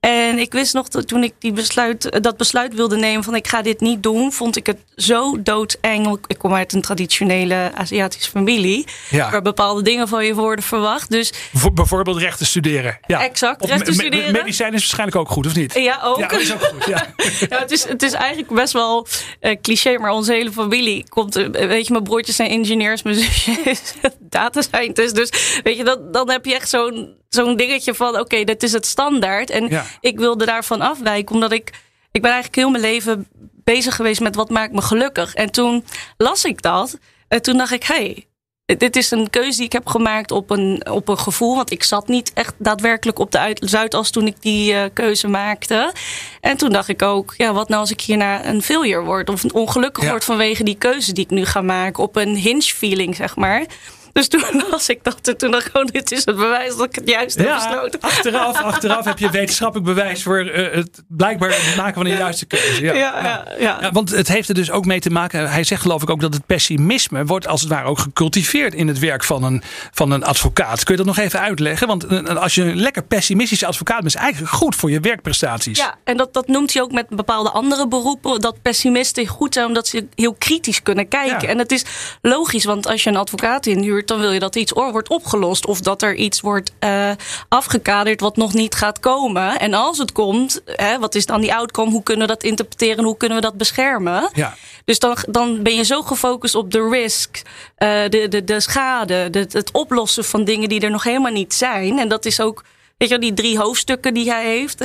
En 0.00 0.38
ik 0.38 0.52
wist 0.52 0.74
nog 0.74 0.88
dat 0.88 1.08
toen 1.08 1.22
ik 1.24 1.32
die 1.38 1.52
besluit, 1.52 2.22
dat 2.22 2.36
besluit 2.36 2.74
wilde 2.74 2.96
nemen 2.96 3.24
van 3.24 3.34
ik 3.34 3.48
ga 3.48 3.62
dit 3.62 3.80
niet 3.80 4.02
doen, 4.02 4.32
vond 4.32 4.56
ik 4.56 4.66
het 4.66 4.78
zo 4.96 5.42
doodeng. 5.42 6.18
Ik 6.26 6.38
kom 6.38 6.54
uit 6.54 6.72
een 6.72 6.80
traditionele 6.80 7.70
Aziatische 7.74 8.30
familie, 8.30 8.86
Ja. 9.10 9.30
waar 9.30 9.42
bepaalde 9.42 9.82
dingen 9.82 10.08
van 10.08 10.24
je 10.24 10.34
worden 10.34 10.64
verwacht. 10.64 11.10
Dus 11.10 11.32
Voor- 11.54 11.72
bijvoorbeeld 11.72 12.16
rechten 12.18 12.46
studeren. 12.46 12.98
Ja. 13.06 13.22
Exact, 13.24 13.62
Of 13.62 13.68
rechten 13.70 13.94
studeren. 13.94 14.32
medicijn 14.32 14.72
is 14.74 14.78
waarschijnlijk 14.80 15.16
ook 15.18 15.28
goed, 15.28 15.46
of 15.46 15.54
niet? 15.54 15.74
ja, 15.74 16.00
ook. 16.02 16.18
Ja, 16.18 16.30
is 16.30 16.52
ook 16.52 16.62
goed. 16.64 16.84
Ja. 16.86 17.06
Ja, 17.48 17.58
het, 17.58 17.70
is, 17.70 17.84
het 17.84 18.02
is 18.02 18.12
eigenlijk 18.12 18.50
best 18.54 18.72
wel 18.72 19.06
eh, 19.40 19.56
cliché, 19.62 19.98
maar 19.98 20.10
onze 20.10 20.32
hele 20.32 20.52
familie 20.52 21.08
komt. 21.08 21.36
eh, 21.36 21.66
Weet 21.68 21.86
je, 21.86 21.92
mijn 21.92 22.04
broertjes 22.04 22.36
zijn 22.36 22.50
ingenieurs, 22.50 23.02
mijn 23.02 23.16
zusje 23.16 23.50
is 23.64 23.80
data 24.20 24.62
scientist. 24.62 25.14
Dus 25.14 25.60
weet 25.62 25.76
je, 25.76 25.84
dat, 25.84 26.12
dan 26.12 26.30
heb 26.30 26.44
je 26.44 26.54
echt 26.54 26.68
zo'n 26.68 27.18
zo'n 27.34 27.56
dingetje 27.56 27.94
van: 27.94 28.18
oké, 28.18 28.44
dit 28.44 28.62
is 28.62 28.72
het 28.72 28.86
standaard. 28.86 29.50
En 29.50 29.68
Ja. 29.68 29.84
ik 30.00 30.18
wilde 30.18 30.44
daarvan 30.46 30.80
afwijken, 30.80 31.34
omdat 31.34 31.52
ik. 31.52 31.70
Ik 32.12 32.22
ben 32.22 32.30
eigenlijk 32.30 32.60
heel 32.60 32.70
mijn 32.70 32.82
leven 32.82 33.28
bezig 33.64 33.96
geweest 33.96 34.20
met 34.20 34.34
wat 34.34 34.50
maakt 34.50 34.72
me 34.72 34.82
gelukkig. 34.82 35.34
En 35.34 35.50
toen 35.50 35.84
las 36.16 36.44
ik 36.44 36.62
dat. 36.62 36.98
En 37.28 37.42
toen 37.42 37.56
dacht 37.56 37.72
ik, 37.72 37.82
hey, 37.84 38.24
dit 38.64 38.96
is 38.96 39.10
een 39.10 39.30
keuze 39.30 39.56
die 39.56 39.66
ik 39.66 39.72
heb 39.72 39.86
gemaakt 39.86 40.30
op 40.30 40.50
een, 40.50 40.86
op 40.90 41.08
een 41.08 41.18
gevoel. 41.18 41.56
Want 41.56 41.70
ik 41.70 41.82
zat 41.84 42.08
niet 42.08 42.32
echt 42.34 42.54
daadwerkelijk 42.58 43.18
op 43.18 43.30
de 43.32 43.38
uit- 43.38 43.62
Zuidas 43.64 44.10
toen 44.10 44.26
ik 44.26 44.36
die 44.42 44.72
eh, 44.74 44.84
keuze 44.92 45.28
maakte. 45.28 45.92
En 46.40 46.56
toen 46.56 46.70
dacht 46.72 46.88
ik 46.88 47.02
ook, 47.02 47.34
ja, 47.36 47.52
wat 47.52 47.68
nou 47.68 47.80
als 47.80 47.90
ik 47.90 48.00
hierna 48.00 48.46
een 48.46 48.62
failure 48.62 49.04
word? 49.04 49.28
Of 49.28 49.44
ongelukkig 49.44 50.04
Ja. 50.04 50.10
word 50.10 50.24
vanwege 50.24 50.62
die 50.64 50.76
keuze 50.78 51.12
die 51.12 51.24
ik 51.24 51.30
nu 51.30 51.44
ga 51.44 51.60
maken. 51.62 52.02
Op 52.02 52.16
een 52.16 52.36
hinge 52.36 52.62
feeling, 52.62 53.16
zeg 53.16 53.36
maar. 53.36 53.64
Dus 54.12 54.28
toen 54.28 54.44
las 54.70 54.88
ik 54.88 55.04
dat 55.04 55.28
en 55.28 55.36
toen 55.36 55.50
dacht 55.50 55.66
ik, 55.66 55.76
oh, 55.76 55.84
dit 55.84 56.12
is 56.12 56.24
het 56.24 56.36
bewijs 56.36 56.76
dat 56.76 56.86
ik 56.86 56.94
het 56.94 57.08
juist 57.08 57.36
heb 57.36 57.54
besloten. 57.54 58.00
achteraf, 58.00 58.62
achteraf 58.72 59.04
heb 59.04 59.18
je 59.18 59.30
wetenschappelijk 59.30 59.86
bewijs 59.86 60.22
voor 60.22 60.38
eh, 60.38 60.74
het 60.74 61.02
blijkbaar 61.08 61.74
maken 61.76 61.94
van 61.94 62.04
de 62.04 62.10
juiste 62.10 62.46
keuze. 62.46 62.84
Ja. 62.84 62.94
Ja, 62.94 63.44
ja, 63.58 63.90
want 63.92 64.10
het 64.10 64.28
heeft 64.28 64.48
er 64.48 64.54
dus 64.54 64.70
ook 64.70 64.84
mee 64.84 65.00
te 65.00 65.10
maken. 65.10 65.50
Hij 65.50 65.64
zegt 65.64 65.82
geloof 65.82 66.02
ik 66.02 66.10
ook 66.10 66.20
dat 66.20 66.34
het 66.34 66.46
pessimisme 66.46 67.24
wordt 67.24 67.46
als 67.46 67.60
het 67.60 67.70
ware 67.70 67.88
ook 67.88 67.98
gecultiveerd 67.98 68.74
in 68.74 68.88
het 68.88 68.98
werk 68.98 69.24
van 69.24 69.42
een, 69.42 69.62
van 69.92 70.10
een 70.10 70.24
advocaat. 70.24 70.84
Kun 70.84 70.96
je 70.96 71.04
dat 71.04 71.16
nog 71.16 71.24
even 71.24 71.40
uitleggen? 71.40 71.86
Want 71.86 72.04
eh, 72.06 72.36
als 72.36 72.54
je 72.54 72.62
een 72.62 72.80
lekker 72.80 73.02
pessimistische 73.02 73.66
advocaat 73.66 74.00
bent, 74.00 74.14
is 74.14 74.20
eigenlijk 74.20 74.52
goed 74.52 74.76
voor 74.76 74.90
je 74.90 75.00
werkprestaties. 75.00 75.78
Ja, 75.78 75.98
en 76.04 76.16
dat, 76.16 76.32
dat 76.32 76.46
noemt 76.46 76.72
hij 76.72 76.82
ook 76.82 76.92
met 76.92 77.08
bepaalde 77.08 77.50
andere 77.50 77.88
beroepen. 77.88 78.40
Dat 78.40 78.62
pessimisten 78.62 79.26
goed 79.26 79.54
zijn 79.54 79.66
omdat 79.66 79.86
ze 79.86 80.06
heel 80.14 80.34
kritisch 80.34 80.82
kunnen 80.82 81.08
kijken. 81.08 81.48
En 81.48 81.58
het 81.58 81.72
is 81.72 81.84
logisch, 82.22 82.64
want 82.64 82.86
als 82.86 83.02
je 83.02 83.10
een 83.10 83.16
advocaat 83.16 83.66
inhuurt, 83.66 83.99
dan 84.08 84.20
wil 84.20 84.32
je 84.32 84.38
dat 84.38 84.56
iets 84.56 84.72
or- 84.72 84.92
wordt 84.92 85.08
opgelost. 85.08 85.66
Of 85.66 85.80
dat 85.80 86.02
er 86.02 86.14
iets 86.14 86.40
wordt 86.40 86.72
eh, 86.78 87.10
afgekaderd 87.48 88.20
wat 88.20 88.36
nog 88.36 88.54
niet 88.54 88.74
gaat 88.74 89.00
komen. 89.00 89.58
En 89.58 89.74
als 89.74 89.98
het 89.98 90.12
komt, 90.12 90.60
hè, 90.66 90.98
wat 90.98 91.14
is 91.14 91.26
dan 91.26 91.40
die 91.40 91.54
outcome? 91.54 91.90
Hoe 91.90 92.02
kunnen 92.02 92.26
we 92.26 92.32
dat 92.32 92.42
interpreteren? 92.42 93.04
Hoe 93.04 93.16
kunnen 93.16 93.36
we 93.38 93.42
dat 93.44 93.54
beschermen? 93.56 94.28
Ja. 94.32 94.54
Dus 94.84 94.98
dan, 94.98 95.16
dan 95.28 95.62
ben 95.62 95.74
je 95.74 95.84
zo 95.84 96.02
gefocust 96.02 96.54
op 96.54 96.70
de 96.70 96.88
risk, 96.90 97.42
eh, 97.76 98.02
de, 98.08 98.28
de, 98.28 98.44
de 98.44 98.60
schade, 98.60 99.30
de, 99.30 99.46
het 99.50 99.70
oplossen 99.72 100.24
van 100.24 100.44
dingen 100.44 100.68
die 100.68 100.80
er 100.80 100.90
nog 100.90 101.02
helemaal 101.04 101.32
niet 101.32 101.54
zijn. 101.54 101.98
En 101.98 102.08
dat 102.08 102.24
is 102.24 102.40
ook, 102.40 102.64
weet 102.96 103.08
je, 103.08 103.18
wel, 103.18 103.28
die 103.28 103.34
drie 103.34 103.58
hoofdstukken 103.58 104.14
die 104.14 104.30
hij 104.30 104.44
heeft: 104.44 104.78
de- 104.78 104.84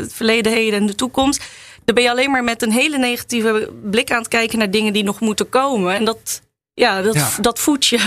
het 0.00 0.12
verleden, 0.12 0.52
heden 0.52 0.80
en 0.80 0.86
de 0.86 0.94
toekomst. 0.94 1.42
Dan 1.84 1.94
ben 1.94 2.04
je 2.04 2.10
alleen 2.10 2.30
maar 2.30 2.44
met 2.44 2.62
een 2.62 2.72
hele 2.72 2.98
negatieve 2.98 3.70
blik 3.82 4.10
aan 4.10 4.18
het 4.18 4.28
kijken 4.28 4.58
naar 4.58 4.70
dingen 4.70 4.92
die 4.92 5.04
nog 5.04 5.20
moeten 5.20 5.48
komen. 5.48 5.94
En 5.94 6.04
dat, 6.04 6.42
ja, 6.74 7.02
dat, 7.02 7.14
Ja. 7.14 7.28
dat 7.40 7.58
voedt 7.58 7.86
je 7.86 7.98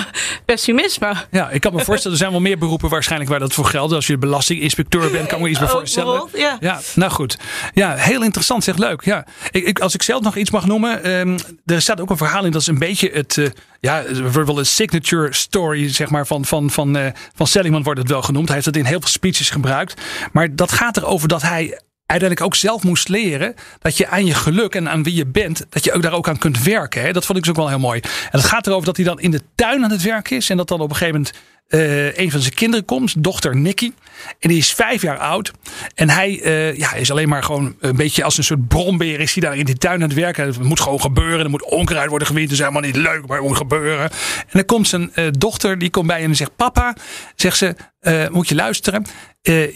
pessimisme. 0.46 1.14
Ja, 1.32 1.50
ik 1.50 1.62
kan 1.62 1.74
me 1.74 1.84
voorstellen, 1.84 2.12
er 2.12 2.18
zijn 2.24 2.32
wel 2.32 2.42
meer 2.42 2.58
beroepen 2.58 2.90
waarschijnlijk 2.90 3.30
waar 3.30 3.40
dat 3.40 3.54
voor 3.54 3.66
geldt. 3.66 3.94
Als 3.94 4.08
je 4.08 4.18
belastinginspecteur 4.18 5.12
bent, 5.12 5.28
kan 5.28 5.38
ik 5.38 5.44
me 5.44 5.50
iets 5.50 5.60
bij 5.60 5.68
Ook 5.68 5.74
voorstellen. 5.78 6.28
ja. 6.34 6.58
Ja, 6.60 6.80
nou 6.96 7.12
goed. 7.12 7.38
Ja, 7.74 7.96
heel 7.96 8.24
interessant, 8.24 8.64
zeg 8.64 8.78
leuk. 8.78 9.04
Ja. 9.06 9.26
Ik, 9.52 9.66
ik, 9.66 9.80
als 9.80 9.94
ik 9.94 10.02
zelf 10.04 10.22
nog 10.22 10.36
iets 10.36 10.52
mag 10.52 10.66
noemen. 10.66 11.04
ehm, 11.04 11.38
er 11.66 11.82
staat 11.82 12.02
ook 12.02 12.10
een 12.10 12.18
verhaal 12.18 12.46
in, 12.46 12.52
dat 12.52 12.62
is 12.62 12.68
een 12.68 12.80
beetje 12.80 13.10
het. 13.14 13.38
eh, 13.38 13.46
ja, 13.80 14.04
wordt 14.32 14.48
wel 14.48 14.60
een 14.60 14.66
signature 14.66 15.34
story, 15.34 15.94
zeg 15.94 16.10
maar, 16.10 16.28
van, 16.28 16.46
van, 16.46 16.70
van, 16.70 16.98
eh, 16.98 17.12
van 17.36 17.48
Seligman 17.48 17.84
wordt 17.84 18.00
het 18.00 18.10
wel 18.10 18.22
genoemd. 18.22 18.46
Hij 18.46 18.54
heeft 18.56 18.66
het 18.68 18.78
in 18.78 18.86
heel 18.86 19.00
veel 19.00 19.10
speeches 19.10 19.50
gebruikt. 19.50 20.02
Maar 20.32 20.56
dat 20.56 20.72
gaat 20.72 20.98
erover 20.98 21.28
dat 21.28 21.42
hij 21.42 21.80
uiteindelijk 22.08 22.42
ook 22.42 22.56
zelf 22.56 22.84
moest 22.84 23.08
leren 23.08 23.56
dat 23.80 23.98
je 23.98 24.08
aan 24.08 24.26
je 24.26 24.34
geluk 24.34 24.76
en 24.76 24.90
aan 24.90 25.04
wie 25.04 25.16
je 25.16 25.26
bent, 25.26 25.66
dat 25.70 25.84
je 25.84 25.94
ook 25.94 26.02
daar 26.02 26.14
ook 26.14 26.28
aan 26.28 26.38
kunt 26.38 26.64
werken. 26.64 27.02
Hè? 27.02 27.12
Dat 27.12 27.26
vond 27.26 27.38
ik 27.38 27.44
dus 27.44 27.54
ook 27.54 27.60
wel 27.60 27.70
heel 27.70 27.80
mooi. 27.80 28.00
En 28.00 28.40
het 28.40 28.46
gaat 28.46 28.68
erover 28.68 28.86
dat 28.86 28.96
hij 28.96 29.06
dan 29.06 29.20
in 29.20 29.32
de 29.32 29.42
tuin 29.56 29.84
aan 29.84 29.92
het 29.92 30.02
werk 30.02 30.30
is 30.30 30.50
en 30.50 30.58
dat 30.58 30.68
dan 30.68 30.82
op 30.82 30.90
een 30.90 30.96
gegeven 30.96 31.20
moment 31.20 31.36
eh, 31.68 32.18
een 32.18 32.32
van 32.32 32.40
zijn 32.40 32.54
kinderen 32.54 32.86
komt, 32.86 33.24
dochter 33.24 33.56
Nicky. 33.56 33.92
En 34.40 34.50
die 34.50 34.58
is 34.58 34.74
vijf 34.74 35.02
jaar 35.02 35.18
oud. 35.18 35.52
En 35.96 36.10
hij 36.10 36.42
eh, 36.42 36.78
ja, 36.78 36.94
is 36.94 37.12
alleen 37.12 37.30
maar 37.30 37.44
gewoon 37.44 37.76
een 37.80 37.96
beetje 37.96 38.24
als 38.24 38.38
een 38.38 38.44
soort 38.44 38.68
brombeer. 38.68 39.20
Is 39.20 39.34
hij 39.34 39.44
daar 39.44 39.58
in 39.58 39.66
die 39.66 39.78
tuin 39.78 39.96
aan 39.96 40.02
het 40.02 40.14
werken. 40.14 40.46
Het 40.46 40.64
moet 40.64 40.80
gewoon 40.80 41.02
gebeuren. 41.02 41.40
Er 41.40 41.50
moet 41.50 41.64
onkruid 41.64 42.10
worden 42.10 42.28
gewind. 42.28 42.46
Dat 42.46 42.58
is 42.58 42.64
helemaal 42.64 42.82
niet 42.82 42.96
leuk, 42.96 43.28
maar 43.28 43.38
het 43.38 43.48
moet 43.48 43.58
gebeuren. 43.58 44.10
En 44.10 44.48
dan 44.52 44.66
komt 44.66 44.88
zijn 44.88 45.14
eh, 45.14 45.26
dochter, 45.38 45.80
die 45.80 45.90
komt 45.90 46.08
bij 46.08 46.24
en 46.24 46.36
zegt: 46.36 46.56
Papa, 46.56 46.96
zegt 47.36 47.58
ze, 47.58 47.76
moet 48.32 48.50
je 48.50 48.56
luisteren. 48.56 49.06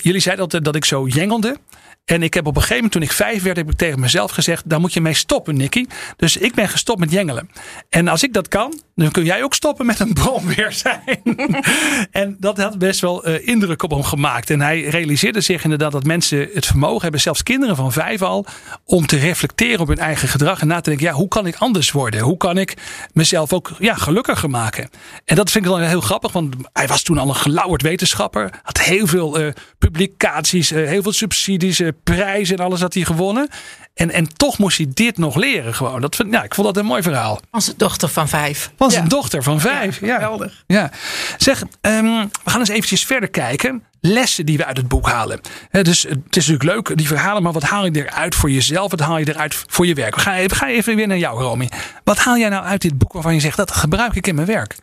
Jullie 0.01 0.19
zeiden 0.19 0.43
altijd 0.43 0.65
dat 0.65 0.75
ik 0.75 0.85
zo 0.85 1.07
jengelde. 1.07 1.57
En 2.05 2.23
ik 2.23 2.33
heb 2.33 2.45
op 2.45 2.55
een 2.55 2.61
gegeven 2.61 2.75
moment, 2.75 2.91
toen 2.93 3.01
ik 3.01 3.11
vijf 3.11 3.43
werd, 3.43 3.57
heb 3.57 3.69
ik 3.69 3.77
tegen 3.77 3.99
mezelf 3.99 4.31
gezegd: 4.31 4.69
daar 4.69 4.79
moet 4.79 4.93
je 4.93 5.01
mee 5.01 5.13
stoppen, 5.13 5.57
Nicky. 5.57 5.85
Dus 6.15 6.37
ik 6.37 6.53
ben 6.53 6.69
gestopt 6.69 6.99
met 6.99 7.11
jengelen. 7.11 7.49
En 7.89 8.07
als 8.07 8.23
ik 8.23 8.33
dat 8.33 8.47
kan, 8.47 8.81
dan 8.95 9.11
kun 9.11 9.23
jij 9.23 9.43
ook 9.43 9.53
stoppen 9.53 9.85
met 9.85 9.99
een 9.99 10.13
bromweer 10.13 10.71
zijn. 10.71 11.21
en 12.11 12.35
dat 12.39 12.57
had 12.57 12.77
best 12.77 12.99
wel 12.99 13.27
uh, 13.27 13.47
indruk 13.47 13.83
op 13.83 13.91
hem 13.91 14.03
gemaakt. 14.03 14.49
En 14.49 14.61
hij 14.61 14.81
realiseerde 14.81 15.41
zich 15.41 15.63
inderdaad 15.63 15.91
dat 15.91 16.03
mensen 16.03 16.49
het 16.53 16.65
vermogen 16.65 17.01
hebben, 17.01 17.21
zelfs 17.21 17.43
kinderen 17.43 17.75
van 17.75 17.91
vijf 17.91 18.21
al, 18.21 18.45
om 18.85 19.05
te 19.05 19.17
reflecteren 19.17 19.79
op 19.79 19.87
hun 19.87 19.97
eigen 19.97 20.27
gedrag 20.27 20.61
en 20.61 20.67
na 20.67 20.81
te 20.81 20.89
denken: 20.89 21.07
ja, 21.07 21.13
hoe 21.13 21.27
kan 21.27 21.47
ik 21.47 21.55
anders 21.55 21.91
worden? 21.91 22.19
Hoe 22.19 22.37
kan 22.37 22.57
ik 22.57 22.73
mezelf 23.13 23.53
ook 23.53 23.71
ja, 23.79 23.93
gelukkiger 23.93 24.49
maken? 24.49 24.89
En 25.25 25.35
dat 25.35 25.51
vind 25.51 25.65
ik 25.65 25.71
wel 25.71 25.79
heel 25.79 26.01
grappig, 26.01 26.31
want 26.31 26.55
hij 26.73 26.87
was 26.87 27.03
toen 27.03 27.17
al 27.17 27.29
een 27.29 27.35
gelauwerd 27.35 27.81
wetenschapper, 27.81 28.59
had 28.63 28.79
heel 28.81 29.07
veel 29.07 29.41
uh, 29.41 29.51
publicaties, 29.77 30.71
uh, 30.71 30.87
heel 30.87 31.01
veel 31.01 31.11
subsidies, 31.11 31.81
prijzen 32.03 32.57
en 32.57 32.63
alles 32.65 32.81
had 32.81 32.93
hij 32.93 33.03
gewonnen. 33.03 33.49
En, 33.93 34.11
en 34.11 34.33
toch 34.33 34.57
moest 34.57 34.77
hij 34.77 34.87
dit 34.93 35.17
nog 35.17 35.35
leren 35.35 35.73
gewoon. 35.73 36.01
Dat 36.01 36.23
ja, 36.31 36.43
ik 36.43 36.55
vond 36.55 36.67
dat 36.67 36.77
een 36.77 36.85
mooi 36.85 37.01
verhaal. 37.01 37.39
Van 37.51 37.61
zijn 37.61 37.77
dochter 37.77 38.09
van 38.09 38.27
vijf. 38.27 38.71
Van 38.77 38.91
zijn 38.91 39.07
dochter 39.07 39.43
van 39.43 39.59
vijf, 39.59 39.99
ja. 39.99 40.13
Geweldig. 40.13 40.63
Ja. 40.67 40.91
Zeg, 41.37 41.61
um, 41.61 42.29
we 42.43 42.49
gaan 42.49 42.59
eens 42.59 42.69
eventjes 42.69 43.05
verder 43.05 43.29
kijken. 43.29 43.83
Lessen 43.99 44.45
die 44.45 44.57
we 44.57 44.65
uit 44.65 44.77
het 44.77 44.87
boek 44.87 45.07
halen. 45.07 45.41
He, 45.69 45.81
dus 45.81 46.03
het 46.03 46.35
is 46.37 46.47
natuurlijk 46.47 46.63
leuk, 46.63 46.97
die 46.97 47.07
verhalen, 47.07 47.43
maar 47.43 47.51
wat 47.51 47.63
haal 47.63 47.85
je 47.85 48.05
eruit 48.05 48.35
voor 48.35 48.51
jezelf? 48.51 48.91
Wat 48.91 48.99
haal 48.99 49.17
je 49.17 49.29
eruit 49.29 49.63
voor 49.67 49.87
je 49.87 49.93
werk? 49.93 50.15
We 50.15 50.21
gaan 50.21 50.33
even, 50.33 50.57
ga 50.57 50.67
even 50.67 50.95
weer 50.95 51.07
naar 51.07 51.17
jou, 51.17 51.41
Romy. 51.41 51.69
Wat 52.03 52.17
haal 52.17 52.37
jij 52.37 52.49
nou 52.49 52.65
uit 52.65 52.81
dit 52.81 52.97
boek 52.97 53.13
waarvan 53.13 53.33
je 53.33 53.39
zegt, 53.39 53.57
dat 53.57 53.71
gebruik 53.71 54.15
ik 54.15 54.27
in 54.27 54.35
mijn 54.35 54.47
werk? 54.47 54.75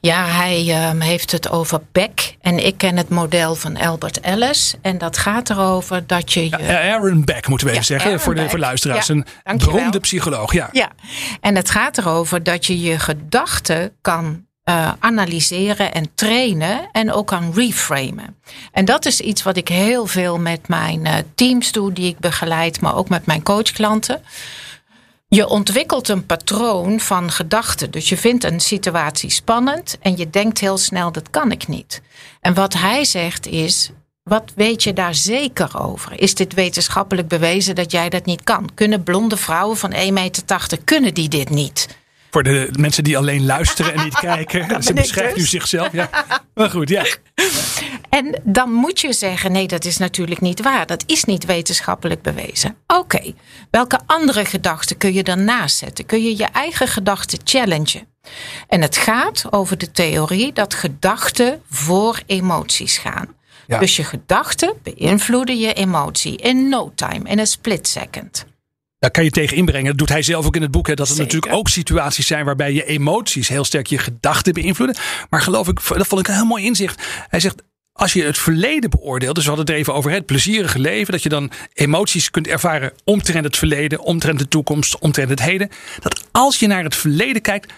Ja, 0.00 0.26
hij 0.26 0.88
um, 0.90 1.00
heeft 1.00 1.32
het 1.32 1.50
over 1.50 1.80
Beck. 1.92 2.36
En 2.40 2.66
ik 2.66 2.78
ken 2.78 2.96
het 2.96 3.08
model 3.08 3.54
van 3.54 3.76
Albert 3.76 4.20
Ellis. 4.20 4.74
En 4.82 4.98
dat 4.98 5.18
gaat 5.18 5.50
erover 5.50 6.06
dat 6.06 6.32
je. 6.32 6.44
je... 6.44 6.56
Ja, 6.58 6.92
Aaron 6.92 7.24
Beck 7.24 7.48
moeten 7.48 7.66
we 7.66 7.72
even 7.72 7.84
zeggen 7.84 8.06
Aaron 8.06 8.22
voor 8.22 8.34
de, 8.34 8.48
voor 8.48 8.58
luisteraars. 8.58 9.06
Ja, 9.06 9.14
een 9.44 9.58
beroemde 9.58 10.00
psycholoog. 10.00 10.52
Ja. 10.52 10.68
ja, 10.72 10.90
en 11.40 11.56
het 11.56 11.70
gaat 11.70 11.98
erover 11.98 12.42
dat 12.42 12.66
je 12.66 12.80
je 12.80 12.98
gedachten 12.98 13.92
kan 14.00 14.46
uh, 14.64 14.92
analyseren 14.98 15.94
en 15.94 16.14
trainen 16.14 16.88
en 16.92 17.12
ook 17.12 17.26
kan 17.26 17.52
reframen. 17.54 18.36
En 18.72 18.84
dat 18.84 19.06
is 19.06 19.20
iets 19.20 19.42
wat 19.42 19.56
ik 19.56 19.68
heel 19.68 20.06
veel 20.06 20.38
met 20.38 20.68
mijn 20.68 21.06
uh, 21.06 21.14
teams 21.34 21.72
doe, 21.72 21.92
die 21.92 22.08
ik 22.08 22.18
begeleid, 22.18 22.80
maar 22.80 22.96
ook 22.96 23.08
met 23.08 23.26
mijn 23.26 23.42
coachklanten. 23.42 24.22
Je 25.34 25.48
ontwikkelt 25.48 26.08
een 26.08 26.26
patroon 26.26 27.00
van 27.00 27.30
gedachten. 27.30 27.90
Dus 27.90 28.08
je 28.08 28.16
vindt 28.16 28.44
een 28.44 28.60
situatie 28.60 29.30
spannend 29.30 29.98
en 30.00 30.16
je 30.16 30.30
denkt 30.30 30.58
heel 30.58 30.78
snel: 30.78 31.12
dat 31.12 31.30
kan 31.30 31.50
ik 31.50 31.68
niet. 31.68 32.02
En 32.40 32.54
wat 32.54 32.72
hij 32.72 33.04
zegt 33.04 33.46
is: 33.46 33.90
wat 34.22 34.52
weet 34.54 34.82
je 34.82 34.92
daar 34.92 35.14
zeker 35.14 35.80
over? 35.80 36.20
Is 36.20 36.34
dit 36.34 36.54
wetenschappelijk 36.54 37.28
bewezen 37.28 37.74
dat 37.74 37.90
jij 37.90 38.08
dat 38.08 38.24
niet 38.24 38.42
kan? 38.42 38.68
Kunnen 38.74 39.02
blonde 39.02 39.36
vrouwen 39.36 39.76
van 39.76 39.92
1,80 39.92 40.12
meter 40.12 40.44
kunnen 40.84 41.14
die 41.14 41.28
dit 41.28 41.50
niet? 41.50 41.88
Voor 42.34 42.42
de 42.42 42.68
mensen 42.78 43.04
die 43.04 43.18
alleen 43.18 43.46
luisteren 43.46 43.94
en 43.94 44.04
niet 44.04 44.18
kijken. 44.18 44.82
Ze 44.82 44.92
beschrijft 44.92 45.34
dus. 45.34 45.44
u 45.44 45.46
zichzelf. 45.46 45.92
Ja. 45.92 46.10
Maar 46.54 46.70
goed, 46.70 46.88
ja. 46.88 47.04
En 48.08 48.40
dan 48.42 48.72
moet 48.72 49.00
je 49.00 49.12
zeggen: 49.12 49.52
nee, 49.52 49.66
dat 49.66 49.84
is 49.84 49.96
natuurlijk 49.96 50.40
niet 50.40 50.62
waar. 50.62 50.86
Dat 50.86 51.02
is 51.06 51.24
niet 51.24 51.44
wetenschappelijk 51.44 52.22
bewezen. 52.22 52.76
Oké, 52.86 53.34
welke 53.70 54.00
andere 54.06 54.44
gedachten 54.44 54.96
kun 54.96 55.12
je 55.12 55.22
daarnaast 55.22 55.76
zetten? 55.76 56.06
Kun 56.06 56.22
je 56.22 56.36
je 56.36 56.44
eigen 56.44 56.88
gedachten 56.88 57.38
challengen? 57.44 58.06
En 58.68 58.82
het 58.82 58.96
gaat 58.96 59.44
over 59.50 59.78
de 59.78 59.90
theorie 59.90 60.52
dat 60.52 60.74
gedachten 60.74 61.62
voor 61.70 62.20
emoties 62.26 62.98
gaan. 62.98 63.28
Dus 63.66 63.96
je 63.96 64.04
gedachten 64.04 64.74
beïnvloeden 64.82 65.58
je 65.58 65.72
emotie 65.72 66.36
in 66.36 66.68
no 66.68 66.92
time, 66.94 67.28
in 67.28 67.38
een 67.38 67.46
split 67.46 67.88
second. 67.88 68.46
Daar 69.04 69.12
kan 69.12 69.24
je 69.24 69.30
tegen 69.30 69.56
inbrengen. 69.56 69.86
Dat 69.86 69.98
doet 69.98 70.08
hij 70.08 70.22
zelf 70.22 70.46
ook 70.46 70.56
in 70.56 70.62
het 70.62 70.70
boek. 70.70 70.86
Hè, 70.86 70.94
dat 70.94 71.08
er 71.08 71.16
natuurlijk 71.16 71.52
ook 71.52 71.68
situaties 71.68 72.26
zijn 72.26 72.44
waarbij 72.44 72.72
je 72.72 72.84
emoties 72.84 73.48
heel 73.48 73.64
sterk 73.64 73.86
je 73.86 73.98
gedachten 73.98 74.54
beïnvloeden. 74.54 74.96
Maar 75.30 75.42
geloof 75.42 75.68
ik, 75.68 75.80
dat 75.88 76.06
vond 76.06 76.20
ik 76.20 76.28
een 76.28 76.34
heel 76.34 76.44
mooi 76.44 76.64
inzicht. 76.64 77.02
Hij 77.28 77.40
zegt, 77.40 77.62
als 77.92 78.12
je 78.12 78.22
het 78.22 78.38
verleden 78.38 78.90
beoordeelt, 78.90 79.34
dus 79.34 79.44
we 79.44 79.50
hadden 79.50 79.68
het 79.68 79.76
even 79.76 79.94
over 79.94 80.10
het 80.10 80.26
plezierige 80.26 80.78
leven, 80.78 81.12
dat 81.12 81.22
je 81.22 81.28
dan 81.28 81.50
emoties 81.72 82.30
kunt 82.30 82.46
ervaren 82.46 82.92
omtrent 83.04 83.44
het 83.44 83.56
verleden, 83.56 84.00
omtrent 84.00 84.38
de 84.38 84.48
toekomst, 84.48 84.98
omtrent 84.98 85.30
het 85.30 85.42
heden. 85.42 85.68
Dat 86.00 86.24
als 86.32 86.58
je 86.58 86.66
naar 86.66 86.84
het 86.84 86.96
verleden 86.96 87.42
kijkt, 87.42 87.72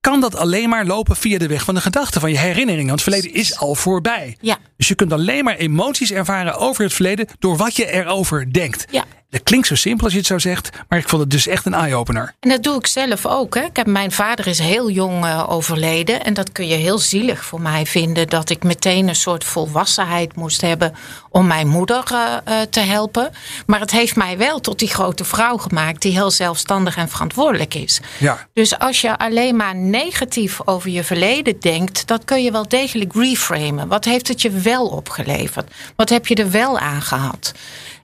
kan 0.00 0.20
dat 0.20 0.36
alleen 0.36 0.68
maar 0.68 0.86
lopen 0.86 1.16
via 1.16 1.38
de 1.38 1.48
weg 1.48 1.64
van 1.64 1.74
de 1.74 1.80
gedachten, 1.80 2.20
van 2.20 2.30
je 2.30 2.38
herinneringen. 2.38 2.86
Want 2.86 3.04
het 3.04 3.14
verleden 3.14 3.40
is 3.40 3.58
al 3.58 3.74
voorbij. 3.74 4.36
Ja. 4.40 4.58
Dus 4.76 4.88
je 4.88 4.94
kunt 4.94 5.12
alleen 5.12 5.44
maar 5.44 5.56
emoties 5.56 6.12
ervaren 6.12 6.58
over 6.58 6.84
het 6.84 6.92
verleden 6.92 7.26
door 7.38 7.56
wat 7.56 7.76
je 7.76 7.92
erover 7.92 8.52
denkt. 8.52 8.84
Ja. 8.90 9.04
Dat 9.30 9.42
klinkt 9.42 9.66
zo 9.66 9.74
simpel 9.74 10.04
als 10.04 10.12
je 10.12 10.18
het 10.18 10.28
zo 10.28 10.38
zegt, 10.38 10.70
maar 10.88 10.98
ik 10.98 11.08
vond 11.08 11.22
het 11.22 11.30
dus 11.30 11.46
echt 11.46 11.66
een 11.66 11.74
eye-opener. 11.74 12.34
En 12.40 12.48
dat 12.48 12.62
doe 12.62 12.76
ik 12.76 12.86
zelf 12.86 13.26
ook. 13.26 13.54
Hè. 13.54 13.62
Ik 13.62 13.76
heb, 13.76 13.86
mijn 13.86 14.12
vader 14.12 14.46
is 14.46 14.58
heel 14.58 14.90
jong 14.90 15.24
uh, 15.24 15.46
overleden. 15.48 16.24
En 16.24 16.34
dat 16.34 16.52
kun 16.52 16.66
je 16.66 16.74
heel 16.74 16.98
zielig 16.98 17.44
voor 17.44 17.60
mij 17.60 17.86
vinden. 17.86 18.28
Dat 18.28 18.50
ik 18.50 18.62
meteen 18.62 19.08
een 19.08 19.14
soort 19.14 19.44
volwassenheid 19.44 20.36
moest 20.36 20.60
hebben 20.60 20.94
om 21.28 21.46
mijn 21.46 21.68
moeder 21.68 22.04
uh, 22.12 22.36
uh, 22.48 22.60
te 22.70 22.80
helpen. 22.80 23.30
Maar 23.66 23.80
het 23.80 23.90
heeft 23.90 24.16
mij 24.16 24.38
wel 24.38 24.60
tot 24.60 24.78
die 24.78 24.88
grote 24.88 25.24
vrouw 25.24 25.56
gemaakt 25.56 26.02
die 26.02 26.12
heel 26.12 26.30
zelfstandig 26.30 26.96
en 26.96 27.08
verantwoordelijk 27.08 27.74
is. 27.74 28.00
Ja. 28.18 28.46
Dus 28.52 28.78
als 28.78 29.00
je 29.00 29.18
alleen 29.18 29.56
maar 29.56 29.76
negatief 29.76 30.60
over 30.64 30.90
je 30.90 31.04
verleden 31.04 31.60
denkt, 31.60 32.06
dat 32.06 32.24
kun 32.24 32.42
je 32.42 32.50
wel 32.50 32.68
degelijk 32.68 33.14
reframen. 33.14 33.88
Wat 33.88 34.04
heeft 34.04 34.28
het 34.28 34.42
je 34.42 34.50
wel 34.50 34.86
opgeleverd? 34.86 35.70
Wat 35.96 36.08
heb 36.08 36.26
je 36.26 36.34
er 36.34 36.50
wel 36.50 36.78
aan 36.78 37.02
gehad? 37.02 37.52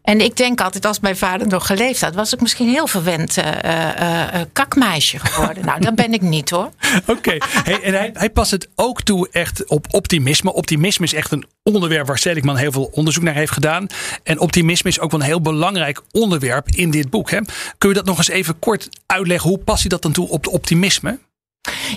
En 0.07 0.21
ik 0.21 0.37
denk 0.37 0.61
altijd, 0.61 0.87
als 0.87 1.01
mijn 1.01 1.17
vader 1.17 1.47
nog 1.47 1.67
geleefd 1.67 2.01
had, 2.01 2.15
was 2.15 2.33
ik 2.33 2.41
misschien 2.41 2.69
heel 2.69 2.87
verwend 2.87 3.37
uh, 3.39 3.45
uh, 3.45 4.41
kakmeisje 4.53 5.19
geworden. 5.19 5.65
nou, 5.65 5.81
dat 5.81 5.95
ben 5.95 6.13
ik 6.13 6.21
niet 6.21 6.51
hoor. 6.51 6.71
Oké, 7.01 7.11
okay. 7.11 7.41
hey, 7.47 7.83
en 7.83 7.95
hij, 7.95 8.11
hij 8.13 8.31
past 8.31 8.51
het 8.51 8.69
ook 8.75 9.03
toe 9.03 9.29
echt 9.31 9.69
op 9.69 9.87
optimisme. 9.91 10.53
Optimisme 10.53 11.05
is 11.05 11.15
echt 11.15 11.33
een 11.33 11.47
onderwerp 11.63 12.07
waar 12.07 12.19
Seligman 12.19 12.57
heel 12.57 12.73
veel 12.73 12.91
onderzoek 12.93 13.23
naar 13.23 13.35
heeft 13.35 13.53
gedaan. 13.53 13.87
En 14.23 14.39
optimisme 14.39 14.91
is 14.91 15.01
ook 15.01 15.11
wel 15.11 15.21
een 15.21 15.27
heel 15.27 15.41
belangrijk 15.41 16.03
onderwerp 16.13 16.69
in 16.69 16.91
dit 16.91 17.11
boek. 17.11 17.31
Hè? 17.31 17.41
Kun 17.79 17.89
je 17.89 17.95
dat 17.95 18.05
nog 18.05 18.19
eens 18.19 18.29
even 18.29 18.59
kort 18.59 18.89
uitleggen? 19.07 19.49
Hoe 19.49 19.59
past 19.59 19.81
hij 19.81 19.91
dat 19.91 20.03
dan 20.03 20.13
toe 20.13 20.29
op 20.29 20.45
de 20.45 20.51
optimisme? 20.51 21.19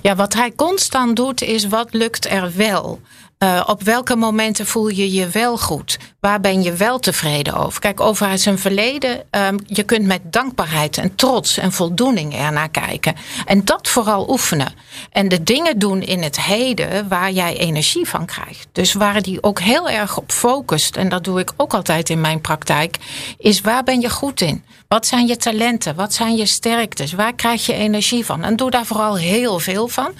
Ja, 0.01 0.16
wat 0.16 0.34
hij 0.34 0.51
constant 0.56 1.16
doet 1.16 1.42
is 1.42 1.68
wat 1.68 1.94
lukt 1.94 2.30
er 2.30 2.51
wel? 2.56 3.01
Uh, 3.43 3.63
op 3.65 3.84
welke 3.84 4.15
momenten 4.15 4.65
voel 4.65 4.88
je 4.88 5.12
je 5.12 5.27
wel 5.27 5.58
goed? 5.58 5.98
Waar 6.19 6.39
ben 6.39 6.63
je 6.63 6.74
wel 6.74 7.00
tevreden 7.00 7.53
over? 7.53 7.81
Kijk, 7.81 8.00
over 8.00 8.38
zijn 8.38 8.60
verleden, 8.60 9.24
um, 9.31 9.60
je 9.65 9.84
kunt 9.84 10.05
met 10.05 10.22
dankbaarheid 10.24 10.98
en 10.98 11.15
trots 11.15 11.58
en 11.58 11.72
voldoening 11.72 12.36
ernaar 12.36 12.69
kijken. 12.69 13.15
En 13.46 13.65
dat 13.65 13.88
vooral 13.88 14.29
oefenen. 14.29 14.74
En 15.12 15.27
de 15.29 15.43
dingen 15.43 15.79
doen 15.79 16.01
in 16.01 16.22
het 16.22 16.41
heden 16.41 17.08
waar 17.08 17.31
jij 17.31 17.58
energie 17.58 18.08
van 18.08 18.25
krijgt. 18.25 18.67
Dus 18.72 18.93
waar 18.93 19.22
die 19.22 19.43
ook 19.43 19.60
heel 19.60 19.89
erg 19.89 20.17
op 20.17 20.31
focust, 20.31 20.96
en 20.96 21.10
dat 21.10 21.24
doe 21.24 21.39
ik 21.39 21.51
ook 21.58 21.74
altijd 21.74 22.10
in 22.10 22.22
mijn 22.22 22.41
praktijk, 22.41 22.98
is 23.38 23.62
waar 23.62 23.84
ben 23.84 24.01
je 24.01 24.10
goed 24.10 24.41
in? 24.41 24.63
Wat 24.88 25.08
zijn 25.08 25.27
je 25.27 25.38
talenten? 25.38 25.96
Wat 25.96 26.13
zijn 26.13 26.36
je 26.36 26.46
sterktes? 26.46 27.13
Waar 27.13 27.34
krijg 27.34 27.65
je 27.65 27.74
energie 27.74 28.25
van? 28.25 28.43
En 28.43 28.55
doe 28.55 28.72
daar 28.72 28.86
vooral 28.86 29.17
heel 29.17 29.60
veel 29.60 29.88
van. 29.88 30.12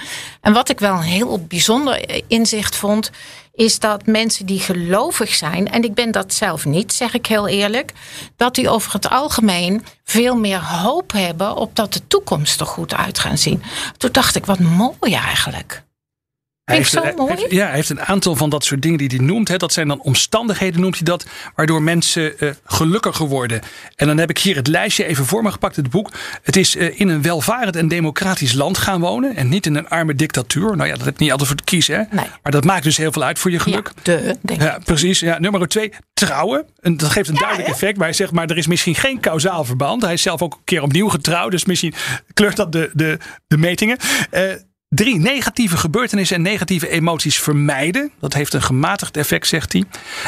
En 0.42 0.54
wat 0.54 0.70
ik 0.70 0.80
wel 0.80 0.94
een 0.94 1.02
heel 1.02 1.46
bijzonder 1.48 2.24
inzicht 2.28 2.76
vond, 2.76 3.09
is 3.54 3.80
dat 3.80 4.06
mensen 4.06 4.46
die 4.46 4.60
gelovig 4.60 5.36
zijn, 5.36 5.72
en 5.72 5.84
ik 5.84 5.94
ben 5.94 6.12
dat 6.12 6.34
zelf 6.34 6.66
niet, 6.66 6.94
zeg 6.94 7.14
ik 7.14 7.26
heel 7.26 7.48
eerlijk, 7.48 7.92
dat 8.36 8.56
die 8.56 8.70
over 8.70 8.94
het 8.94 9.10
algemeen 9.10 9.86
veel 10.04 10.36
meer 10.36 10.64
hoop 10.64 11.12
hebben 11.12 11.56
op 11.56 11.76
dat 11.76 11.94
de 11.94 12.08
toekomst 12.08 12.60
er 12.60 12.66
goed 12.66 12.94
uit 12.94 13.20
gaan 13.20 13.38
zien. 13.38 13.64
Toen 13.98 14.12
dacht 14.12 14.36
ik, 14.36 14.46
wat 14.46 14.60
mooi 14.60 15.14
eigenlijk. 15.14 15.84
Hij 16.70 16.78
heeft, 16.78 16.92
zo 16.92 17.04
mooi. 17.16 17.36
Heeft, 17.36 17.52
ja, 17.52 17.66
hij 17.66 17.76
heeft 17.76 17.90
een 17.90 18.02
aantal 18.02 18.36
van 18.36 18.50
dat 18.50 18.64
soort 18.64 18.82
dingen 18.82 18.98
die 18.98 19.08
hij 19.08 19.26
noemt. 19.26 19.48
Hè. 19.48 19.58
Dat 19.58 19.74
zijn 19.74 19.88
dan 19.88 20.02
omstandigheden, 20.02 20.82
noemt 20.82 20.96
hij 20.96 21.04
dat, 21.04 21.26
waardoor 21.56 21.82
mensen 21.82 22.34
uh, 22.40 22.50
gelukkiger 22.66 23.28
worden. 23.28 23.62
En 23.96 24.08
dan 24.08 24.18
heb 24.18 24.30
ik 24.30 24.38
hier 24.38 24.56
het 24.56 24.68
lijstje 24.68 25.06
even 25.06 25.26
voor 25.26 25.44
me 25.44 25.52
gepakt, 25.52 25.76
het 25.76 25.90
boek. 25.90 26.12
Het 26.44 26.56
is 26.56 26.76
uh, 26.76 27.00
in 27.00 27.08
een 27.08 27.22
welvarend 27.22 27.76
en 27.76 27.88
democratisch 27.88 28.54
land 28.54 28.78
gaan 28.78 29.00
wonen. 29.00 29.36
En 29.36 29.50
niet 29.50 29.66
in 29.66 29.76
een 29.76 29.90
arme 29.90 30.16
dictatuur. 30.16 30.76
Nou 30.76 30.90
ja, 30.90 30.96
dat 30.96 31.06
heb 31.06 31.18
je 31.18 31.24
niet 31.24 31.32
altijd 31.32 31.50
voor 31.50 31.58
te 31.58 31.64
kiezen. 31.64 31.96
Hè. 31.96 32.16
Nee. 32.16 32.26
Maar 32.44 32.52
dat 32.52 32.64
maakt 32.64 32.84
dus 32.84 32.98
heel 32.98 33.12
veel 33.12 33.24
uit 33.24 33.40
voor 33.40 33.52
je 33.52 33.60
geluk. 33.60 33.92
Ja, 33.96 34.02
de, 34.04 34.38
denk 34.42 34.62
ja 34.62 34.80
precies. 34.84 35.20
Ja, 35.20 35.40
nummer 35.40 35.68
twee, 35.68 35.92
trouwen. 36.14 36.66
En 36.82 36.98
dat 36.98 37.10
geeft 37.10 37.28
een 37.28 37.34
ja, 37.34 37.40
duidelijk 37.40 37.68
hè? 37.68 37.74
effect. 37.74 37.98
Maar 37.98 38.08
hij 38.08 38.16
zegt, 38.16 38.32
maar 38.32 38.50
er 38.50 38.58
is 38.58 38.68
misschien 38.68 38.96
geen 38.96 39.20
kausaal 39.20 39.64
verband. 39.64 40.02
Hij 40.02 40.14
is 40.14 40.22
zelf 40.22 40.42
ook 40.42 40.54
een 40.54 40.64
keer 40.64 40.82
opnieuw 40.82 41.10
getrouwd. 41.10 41.52
Dus 41.52 41.66
misschien 41.66 41.94
kleurt 42.34 42.56
dat 42.56 42.72
de, 42.72 42.90
de, 42.94 43.18
de 43.48 43.58
metingen. 43.58 43.98
Uh, 44.32 44.42
Drie, 44.96 45.20
negatieve 45.20 45.78
gebeurtenissen 45.78 46.36
en 46.36 46.42
negatieve 46.42 46.90
emoties 46.90 47.40
vermijden. 47.40 48.12
Dat 48.20 48.34
heeft 48.34 48.54
een 48.54 48.62
gematigd 48.62 49.18
effect, 49.18 49.48
zegt 49.48 49.74
hij. 49.74 49.84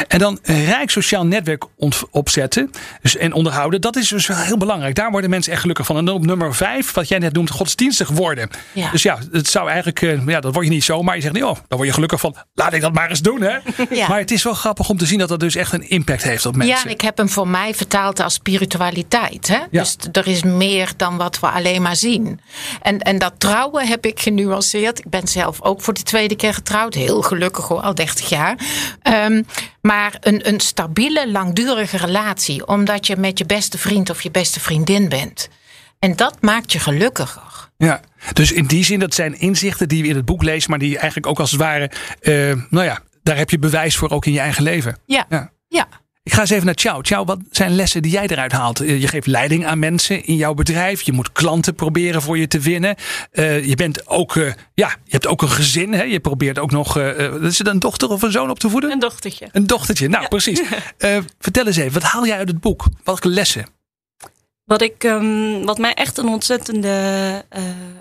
En 0.08 0.20
dan 0.20 0.40
een 0.44 0.66
rijk 0.66 0.90
sociaal 0.90 1.26
netwerk 1.26 1.66
opzetten 2.12 2.72
dus, 3.02 3.18
en 3.18 3.34
onderhouden. 3.34 3.82
Dat 3.82 3.96
is 3.96 4.08
dus 4.08 4.28
wel 4.28 4.38
heel 4.38 4.58
belangrijk. 4.58 4.96
Daar 4.96 5.12
worden 5.12 5.30
mensen 5.30 5.52
echt 5.52 5.62
gelukkig 5.62 5.86
van. 5.86 5.98
En 5.98 6.06
dan 6.06 6.16
op 6.16 6.26
nummer 6.26 6.56
vijf, 6.56 6.94
wat 6.94 7.08
jij 7.08 7.20
net 7.20 7.34
noemt, 7.34 7.50
godsdienstig 7.50 8.10
worden. 8.10 8.50
Ja. 8.74 8.92
Dus 8.92 9.04
ja, 9.04 9.18
het 9.32 9.48
zou 9.48 9.68
eigenlijk, 9.68 10.02
eh, 10.02 10.28
ja, 10.28 10.40
dat 10.40 10.54
word 10.54 10.66
je 10.66 10.72
niet 10.72 10.84
zomaar. 10.84 11.16
Je 11.16 11.22
zegt, 11.22 11.34
nee, 11.34 11.48
oh, 11.48 11.56
dan 11.68 11.78
word 11.78 11.88
je 11.88 11.94
gelukkig 11.94 12.20
van, 12.20 12.36
laat 12.54 12.74
ik 12.74 12.82
dat 12.82 12.94
maar 12.94 13.10
eens 13.10 13.22
doen. 13.22 13.42
Hè? 13.42 13.58
Ja. 13.90 14.08
Maar 14.08 14.20
het 14.20 14.32
is 14.32 14.44
wel 14.44 14.54
grappig 14.54 14.90
om 14.90 14.98
te 14.98 15.06
zien 15.06 15.20
dat 15.20 15.30
dat 15.30 15.40
dus 15.40 15.56
echt 15.56 15.74
een 15.74 15.90
impact 15.90 16.24
heeft 16.24 16.46
op 16.46 16.56
mensen. 16.56 16.88
Ja, 16.88 16.94
ik 16.94 17.02
heb 17.02 17.18
hem 17.18 17.30
voor 17.30 17.48
mij 17.48 17.74
vertaald 17.74 18.20
als 18.20 18.34
spiritualiteit. 18.34 19.48
Hè? 19.48 19.58
Ja. 19.58 19.66
Dus 19.70 19.98
er 20.12 20.28
is 20.28 20.44
meer 20.44 20.92
dan 20.98 21.18
wat 21.18 21.40
we 21.40 21.48
alleen 21.48 21.82
maar 21.82 21.96
zien. 21.96 22.40
En, 22.82 23.00
en 23.00 23.18
dat 23.18 23.34
trouwen 23.38 23.88
heb 23.88 24.06
ik 24.06 24.20
ik 24.60 25.10
ben 25.10 25.28
zelf 25.28 25.62
ook 25.62 25.82
voor 25.82 25.94
de 25.94 26.04
tweede 26.04 26.36
keer 26.36 26.54
getrouwd. 26.54 26.94
Heel 26.94 27.22
gelukkig 27.22 27.68
hoor, 27.68 27.82
al 27.82 27.96
30 27.96 28.30
jaar. 28.30 28.58
Um, 29.04 29.46
maar 29.82 30.18
een, 30.20 30.48
een 30.48 30.60
stabiele, 30.60 31.32
langdurige 31.32 31.98
relatie. 31.98 32.68
Omdat 32.68 33.08
je 33.08 33.16
met 33.16 33.38
je 33.38 33.46
beste 33.46 33.78
vriend 33.78 34.10
of 34.10 34.22
je 34.22 34.32
beste 34.32 34.60
vriendin 34.60 35.10
bent. 35.10 35.50
En 36.00 36.16
dat 36.16 36.42
maakt 36.42 36.72
je 36.72 36.80
gelukkiger. 36.80 37.70
Ja, 37.78 38.02
dus 38.34 38.52
in 38.52 38.66
die 38.66 38.84
zin, 38.86 39.00
dat 39.00 39.14
zijn 39.14 39.40
inzichten 39.40 39.88
die 39.88 40.02
we 40.02 40.08
in 40.08 40.16
het 40.16 40.26
boek 40.26 40.44
lezen, 40.44 40.70
maar 40.70 40.80
die 40.80 40.98
eigenlijk 40.98 41.28
ook 41.28 41.40
als 41.40 41.52
het 41.52 41.60
ware, 41.60 41.92
uh, 42.22 42.62
nou 42.70 42.86
ja, 42.86 43.00
daar 43.24 43.38
heb 43.38 43.50
je 43.50 43.60
bewijs 43.60 43.98
voor 43.98 44.10
ook 44.10 44.26
in 44.26 44.32
je 44.32 44.40
eigen 44.40 44.64
leven. 44.64 44.98
Ja. 45.06 45.26
ja. 45.30 45.52
ja. 45.68 45.88
Ik 46.32 46.38
ga 46.38 46.44
eens 46.44 46.52
even 46.52 46.66
naar 46.66 46.76
Ciao. 46.76 47.02
Ciao, 47.02 47.26
wat 47.26 47.40
zijn 47.52 47.76
lessen 47.76 48.02
die 48.02 48.12
jij 48.12 48.28
eruit 48.28 48.52
haalt? 48.52 48.80
Eh, 48.80 49.02
je 49.02 49.08
geeft 49.08 49.28
leiding 49.28 49.66
aan 49.66 49.80
mensen 49.80 50.26
in 50.26 50.36
jouw 50.36 50.54
bedrijf. 50.54 51.02
Je 51.02 51.12
moet 51.12 51.32
klanten 51.32 51.76
proberen 51.76 52.22
voor 52.22 52.38
je 52.38 52.48
te 52.48 52.60
winnen. 52.60 52.96
Uh, 53.34 53.66
je 53.66 53.76
bent 53.76 54.08
ook, 54.08 54.36
uh, 54.36 54.54
ja, 54.74 54.88
je 54.88 55.12
hebt 55.12 55.28
ook 55.28 55.42
een 55.42 55.50
gezin. 55.50 55.94
Hè? 55.94 56.04
Je 56.04 56.20
probeert 56.20 56.60
ook 56.60 56.72
nog, 56.72 56.98
uh, 56.98 57.44
is 57.44 57.58
het 57.58 57.68
een 57.68 57.80
dochter 57.80 58.10
of 58.10 58.22
een 58.22 58.32
zoon 58.32 58.50
op 58.50 58.60
te 58.60 58.70
voeden? 58.70 58.92
Een 58.92 59.00
dochtertje. 59.00 59.50
Een 59.52 59.68
dochtertje, 59.68 60.08
nou 60.08 60.28
precies. 60.28 60.62
vertel 61.40 61.66
eens 61.66 61.78
even, 61.78 62.02
wat 62.02 62.12
haal 62.12 62.26
jij 62.26 62.38
uit 62.38 62.48
het 62.48 62.60
boek? 62.60 62.86
Welke 63.04 63.28
lessen? 63.28 63.66
Wat, 64.66 64.82
ik, 64.82 65.04
um, 65.04 65.66
wat 65.66 65.78
mij 65.78 65.94
echt 65.94 66.18
een 66.18 66.28
ontzettende 66.28 67.46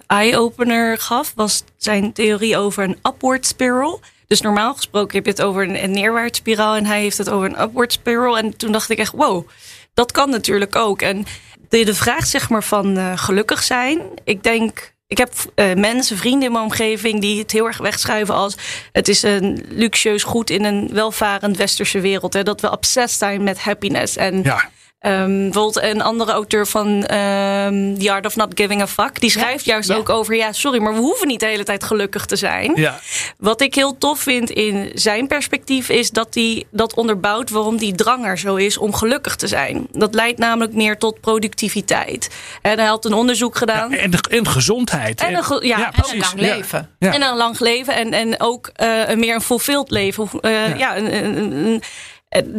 eye-opener 0.07 0.99
gaf, 0.99 1.33
was 1.35 1.65
zijn 1.77 2.13
theorie 2.13 2.57
over 2.57 2.85
een 2.85 2.99
upward 3.03 3.47
spiral. 3.47 4.01
Dus 4.31 4.41
normaal 4.41 4.75
gesproken 4.75 5.17
heb 5.17 5.25
je 5.25 5.31
het 5.31 5.43
over 5.43 5.63
een, 5.63 5.83
een 5.83 5.91
neerwaarts 5.91 6.39
spiraal 6.39 6.77
en 6.77 6.87
hij 6.87 7.01
heeft 7.01 7.19
het 7.19 7.31
over 7.31 7.47
een 7.47 7.61
upward 7.61 7.93
spiral. 7.93 8.39
En 8.39 8.57
toen 8.57 8.73
dacht 8.73 8.91
ik 8.91 8.99
echt, 8.99 9.13
wow, 9.13 9.49
dat 9.95 10.13
kan 10.13 10.31
natuurlijk 10.31 10.77
ook. 10.77 11.03
En 11.03 11.25
de, 11.69 11.85
de 11.85 11.95
vraag 11.95 12.27
zeg 12.27 12.49
maar 12.49 12.65
van 12.65 12.99
uh, 12.99 13.19
gelukkig 13.19 13.63
zijn. 13.63 14.01
Ik 14.25 14.43
denk, 14.43 14.95
ik 15.07 15.19
heb 15.19 15.33
uh, 15.55 15.75
mensen, 15.75 16.17
vrienden 16.17 16.47
in 16.47 16.53
mijn 16.53 16.65
omgeving 16.65 17.21
die 17.21 17.39
het 17.39 17.51
heel 17.51 17.67
erg 17.67 17.79
wegschuiven 17.79 18.35
als 18.35 18.57
het 18.93 19.09
is 19.09 19.23
een 19.23 19.65
luxueus 19.69 20.23
goed 20.23 20.51
in 20.51 20.65
een 20.65 20.89
welvarend 20.93 21.57
westerse 21.57 22.01
wereld. 22.01 22.35
Hè, 22.35 22.43
dat 22.43 22.61
we 22.61 22.71
obsessed 22.71 23.19
zijn 23.19 23.43
met 23.43 23.61
happiness. 23.61 24.17
En 24.17 24.43
ja 24.43 24.71
Um, 25.07 25.43
bijvoorbeeld 25.43 25.83
een 25.83 26.03
andere 26.03 26.33
auteur 26.33 26.67
van 26.67 26.87
um, 26.89 27.99
The 27.99 28.13
Art 28.13 28.27
of 28.27 28.37
Not 28.37 28.53
Giving 28.55 28.83
a 28.83 28.87
Fuck. 28.87 29.21
Die 29.21 29.31
schrijft 29.31 29.65
juist 29.65 29.93
ook 29.93 30.09
over, 30.09 30.37
ja, 30.37 30.53
sorry, 30.53 30.81
maar 30.81 30.95
we 30.95 31.01
hoeven 31.01 31.27
niet 31.27 31.41
de 31.41 31.47
hele 31.47 31.65
tijd 31.65 31.85
gelukkig 31.85 32.27
te 32.27 32.37
zijn. 32.37 32.73
Ja. 32.75 33.01
Wat 33.39 33.61
ik 33.61 33.75
heel 33.75 33.99
tof 33.99 34.21
vind 34.21 34.51
in 34.51 34.91
zijn 34.95 35.27
perspectief 35.27 35.89
is 35.89 36.11
dat 36.11 36.35
hij 36.35 36.65
dat 36.71 36.95
onderbouwt 36.95 37.51
waarom 37.51 37.77
die 37.77 37.95
drang 37.95 38.27
er 38.27 38.39
zo 38.39 38.55
is 38.55 38.79
om 38.79 38.95
gelukkig 38.95 39.37
te 39.37 39.47
zijn. 39.47 39.87
Dat 39.91 40.15
leidt 40.15 40.39
namelijk 40.39 40.75
meer 40.75 40.99
tot 40.99 41.21
productiviteit. 41.21 42.31
En 42.63 42.79
hij 42.79 42.89
had 42.89 43.05
een 43.05 43.15
onderzoek 43.15 43.57
gedaan. 43.57 43.93
en, 43.93 44.13
en 44.31 44.49
gezondheid. 44.49 45.21
En 45.21 45.35
een, 45.35 45.67
ja, 45.67 45.93
en 45.93 46.05
een 46.11 46.19
lang 46.19 46.41
leven. 46.41 46.91
En 46.99 47.23
een 47.23 47.37
lang 47.37 47.59
leven 47.59 47.95
en, 47.95 48.13
en 48.13 48.41
ook 48.41 48.71
uh, 48.83 49.09
een 49.09 49.19
meer 49.19 49.35
een 49.35 49.41
fulfilled 49.41 49.91
leven. 49.91 50.29
Uh, 50.41 50.79
ja, 50.79 50.97
een, 50.97 51.37
een 51.37 51.83
eh, 51.83 51.89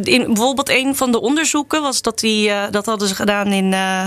in, 0.02 0.24
bijvoorbeeld 0.26 0.68
een 0.68 0.96
van 0.96 1.12
de 1.12 1.20
onderzoeken 1.20 1.82
was 1.82 2.02
dat 2.02 2.18
die, 2.18 2.48
uh, 2.48 2.64
dat 2.70 2.86
hadden 2.86 3.08
ze 3.08 3.14
gedaan 3.14 3.46
in, 3.46 3.72
uh, 3.72 4.04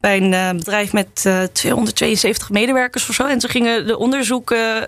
bij 0.00 0.16
een 0.16 0.32
uh, 0.32 0.50
bedrijf 0.50 0.92
met 0.92 1.14
272 1.52 2.50
medewerkers 2.50 3.08
of 3.08 3.14
zo. 3.14 3.26
En 3.26 3.40
ze 3.40 3.48
gingen 3.48 3.86
de 3.86 3.98
onderzoeken 3.98 4.84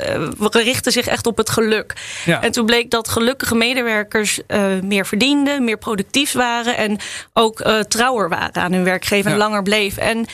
richten 0.51 0.93
zich 0.93 1.07
echt 1.07 1.27
op 1.27 1.37
het 1.37 1.51
geluk. 1.51 1.95
Ja. 2.25 2.43
En 2.43 2.53
toen 2.53 2.67
bleek 2.67 2.91
dat 2.91 3.09
gelukkige 3.09 3.55
medewerkers 3.55 4.41
meer 4.83 5.07
verdienden, 5.07 5.65
meer 5.65 5.79
productief 5.79 6.33
waren 6.33 6.77
en 6.77 6.99
ook 7.33 7.63
trouwer 7.89 8.29
waren 8.29 8.63
aan 8.63 8.73
hun 8.73 8.85
werkgever 8.85 9.31
en 9.31 9.37
langer 9.37 9.63
bleven. 9.63 10.03
En 10.03 10.27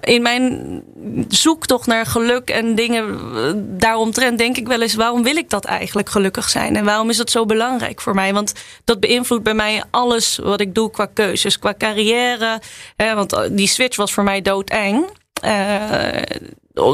in 0.00 0.22
mijn 0.22 0.82
zoektocht 1.28 1.86
naar 1.86 2.06
geluk 2.06 2.50
en 2.50 2.74
dingen 2.74 3.18
eh, 3.34 3.52
daaromtrent 3.56 4.38
denk 4.38 4.56
ik 4.56 4.66
wel 4.66 4.82
eens: 4.82 4.94
waarom 4.94 5.22
wil 5.22 5.36
ik 5.36 5.50
dat 5.50 5.64
eigenlijk 5.64 6.08
gelukkig 6.08 6.48
zijn? 6.48 6.76
En 6.76 6.84
waarom 6.84 7.10
is 7.10 7.16
dat 7.16 7.30
zo 7.30 7.46
belangrijk 7.46 8.00
voor 8.00 8.14
mij? 8.14 8.32
Want 8.32 8.52
dat 8.84 9.00
beïnvloedt 9.00 9.42
bij 9.42 9.54
mij 9.54 9.82
alles 9.90 10.38
wat 10.42 10.60
ik 10.60 10.74
doe 10.74 10.90
qua 10.90 11.06
keuzes, 11.06 11.58
qua 11.58 11.74
carrière. 11.78 12.60
Hè, 12.96 13.14
want 13.14 13.32
eh, 13.32 13.42
die 13.50 13.68
switch 13.68 13.96
was 13.96 14.12
voor 14.12 14.24
mij 14.24 14.42
doodeng. 14.42 15.06
Uh, 15.44 16.22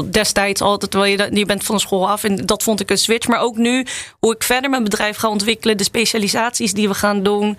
destijds 0.09 0.61
altijd, 0.61 0.91
terwijl 0.91 1.17
je, 1.17 1.35
je 1.35 1.45
bent 1.45 1.63
van 1.63 1.79
school 1.79 2.09
af. 2.09 2.23
En 2.23 2.35
dat 2.35 2.63
vond 2.63 2.79
ik 2.79 2.89
een 2.89 2.97
switch. 2.97 3.27
Maar 3.27 3.39
ook 3.39 3.57
nu, 3.57 3.85
hoe 4.19 4.35
ik 4.35 4.43
verder 4.43 4.69
mijn 4.69 4.83
bedrijf 4.83 5.17
ga 5.17 5.29
ontwikkelen, 5.29 5.77
de 5.77 5.83
specialisaties 5.83 6.73
die 6.73 6.87
we 6.87 6.93
gaan 6.93 7.23
doen. 7.23 7.57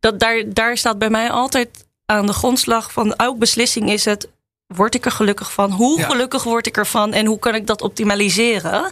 Dat 0.00 0.20
daar, 0.20 0.42
daar 0.46 0.76
staat 0.76 0.98
bij 0.98 1.10
mij 1.10 1.30
altijd 1.30 1.68
aan 2.06 2.26
de 2.26 2.32
grondslag 2.32 2.92
van 2.92 3.14
elke 3.14 3.38
beslissing 3.38 3.90
is 3.90 4.04
het 4.04 4.28
word 4.74 4.94
ik 4.94 5.04
er 5.04 5.10
gelukkig 5.10 5.52
van? 5.52 5.70
Hoe 5.70 6.02
gelukkig 6.02 6.42
word 6.42 6.66
ik 6.66 6.76
ervan? 6.76 7.12
En 7.12 7.26
hoe 7.26 7.38
kan 7.38 7.54
ik 7.54 7.66
dat 7.66 7.82
optimaliseren? 7.82 8.90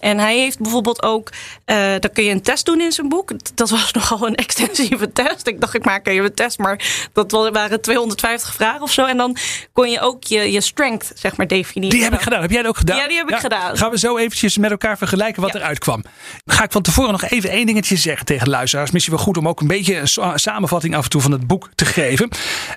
En 0.00 0.18
hij 0.18 0.38
heeft 0.38 0.58
bijvoorbeeld 0.58 1.02
ook, 1.02 1.30
uh, 1.66 1.76
dan 1.76 2.12
kun 2.12 2.24
je 2.24 2.30
een 2.30 2.42
test 2.42 2.66
doen 2.66 2.80
in 2.80 2.92
zijn 2.92 3.08
boek. 3.08 3.30
Dat 3.54 3.70
was 3.70 3.92
nogal 4.02 4.26
een 4.26 4.34
extensieve 4.34 5.12
test. 5.22 5.46
Ik 5.46 5.60
dacht, 5.60 5.74
ik 5.74 5.84
maak 5.84 6.06
even 6.06 6.24
een 6.24 6.34
test, 6.34 6.58
maar 6.58 7.08
dat 7.12 7.30
waren 7.52 7.80
250 7.80 8.54
vragen 8.54 8.82
of 8.82 8.92
zo. 8.92 9.04
En 9.04 9.16
dan 9.16 9.36
kon 9.72 9.90
je 9.90 10.00
ook 10.00 10.24
je, 10.24 10.52
je 10.52 10.60
strength, 10.60 11.12
zeg 11.14 11.36
maar, 11.36 11.46
definiëren. 11.46 11.96
Die 11.96 12.04
heb 12.04 12.14
ik 12.14 12.20
gedaan. 12.20 12.40
Heb 12.40 12.50
jij 12.50 12.62
dat 12.62 12.70
ook 12.70 12.76
gedaan? 12.76 12.96
Ja, 12.96 13.08
die 13.08 13.16
heb 13.16 13.30
ik 13.30 13.36
gedaan. 13.36 13.76
Gaan 13.76 13.90
we 13.90 13.98
zo 13.98 14.16
eventjes 14.16 14.58
met 14.58 14.70
elkaar 14.70 14.98
vergelijken 14.98 15.42
wat 15.42 15.54
eruit 15.54 15.78
kwam. 15.78 16.04
Ga 16.46 16.62
ik 16.62 16.72
van 16.72 16.82
tevoren 16.82 17.12
nog 17.12 17.22
even 17.22 17.50
één 17.50 17.66
dingetje 17.66 17.96
zeggen 17.96 18.26
tegen 18.26 18.48
luisteraars. 18.48 18.90
Misschien 18.90 19.14
wel 19.14 19.24
goed 19.24 19.36
om 19.36 19.48
ook 19.48 19.60
een 19.60 19.66
beetje 19.66 19.96
een 19.96 20.38
samenvatting 20.38 20.96
af 20.96 21.04
en 21.04 21.10
toe 21.10 21.20
van 21.20 21.32
het 21.32 21.46
boek 21.46 21.70
te 21.74 21.84
geven. 21.84 22.28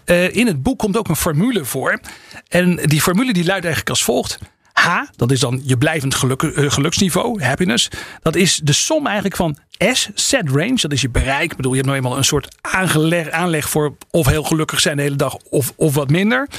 Uh, 0.06 0.36
in 0.36 0.48
het 0.48 0.64
boek 0.64 0.80
komt 0.80 0.98
ook 0.98 1.08
een 1.08 1.16
formule 1.16 1.66
voor. 1.66 2.00
En 2.48 2.76
die 2.76 3.02
formule 3.02 3.34
die 3.34 3.46
luidt 3.46 3.64
eigenlijk 3.64 3.90
als 3.90 4.04
volgt. 4.04 4.40
H, 4.74 5.02
dat 5.16 5.32
is 5.32 5.40
dan 5.40 5.62
je 5.64 5.78
blijvend 5.78 6.16
geluk, 6.16 6.42
uh, 6.42 6.72
geluksniveau, 6.72 7.44
happiness. 7.44 7.90
Dat 8.22 8.36
is 8.36 8.60
de 8.64 8.74
som 8.74 9.06
eigenlijk 9.06 9.36
van 9.36 9.58
S, 9.94 10.10
set 10.14 10.50
range, 10.50 10.76
dat 10.76 10.92
is 10.92 11.02
je 11.02 11.10
bereik. 11.10 11.52
Ik 11.52 11.56
bedoel, 11.56 11.72
je 11.72 11.78
hebt 11.78 11.90
nou 11.90 12.02
eenmaal 12.02 12.18
een 12.18 12.26
soort 12.26 12.56
aangeleg, 12.62 13.30
aanleg 13.30 13.70
voor 13.70 13.96
of 14.12 14.28
heel 14.28 14.44
gelukkig 14.44 14.80
zijn 14.80 14.96
de 14.96 15.02
hele 15.02 15.16
dag 15.16 15.36
of, 15.36 15.74
of 15.76 15.94
wat 15.94 16.10
minder. 16.10 16.50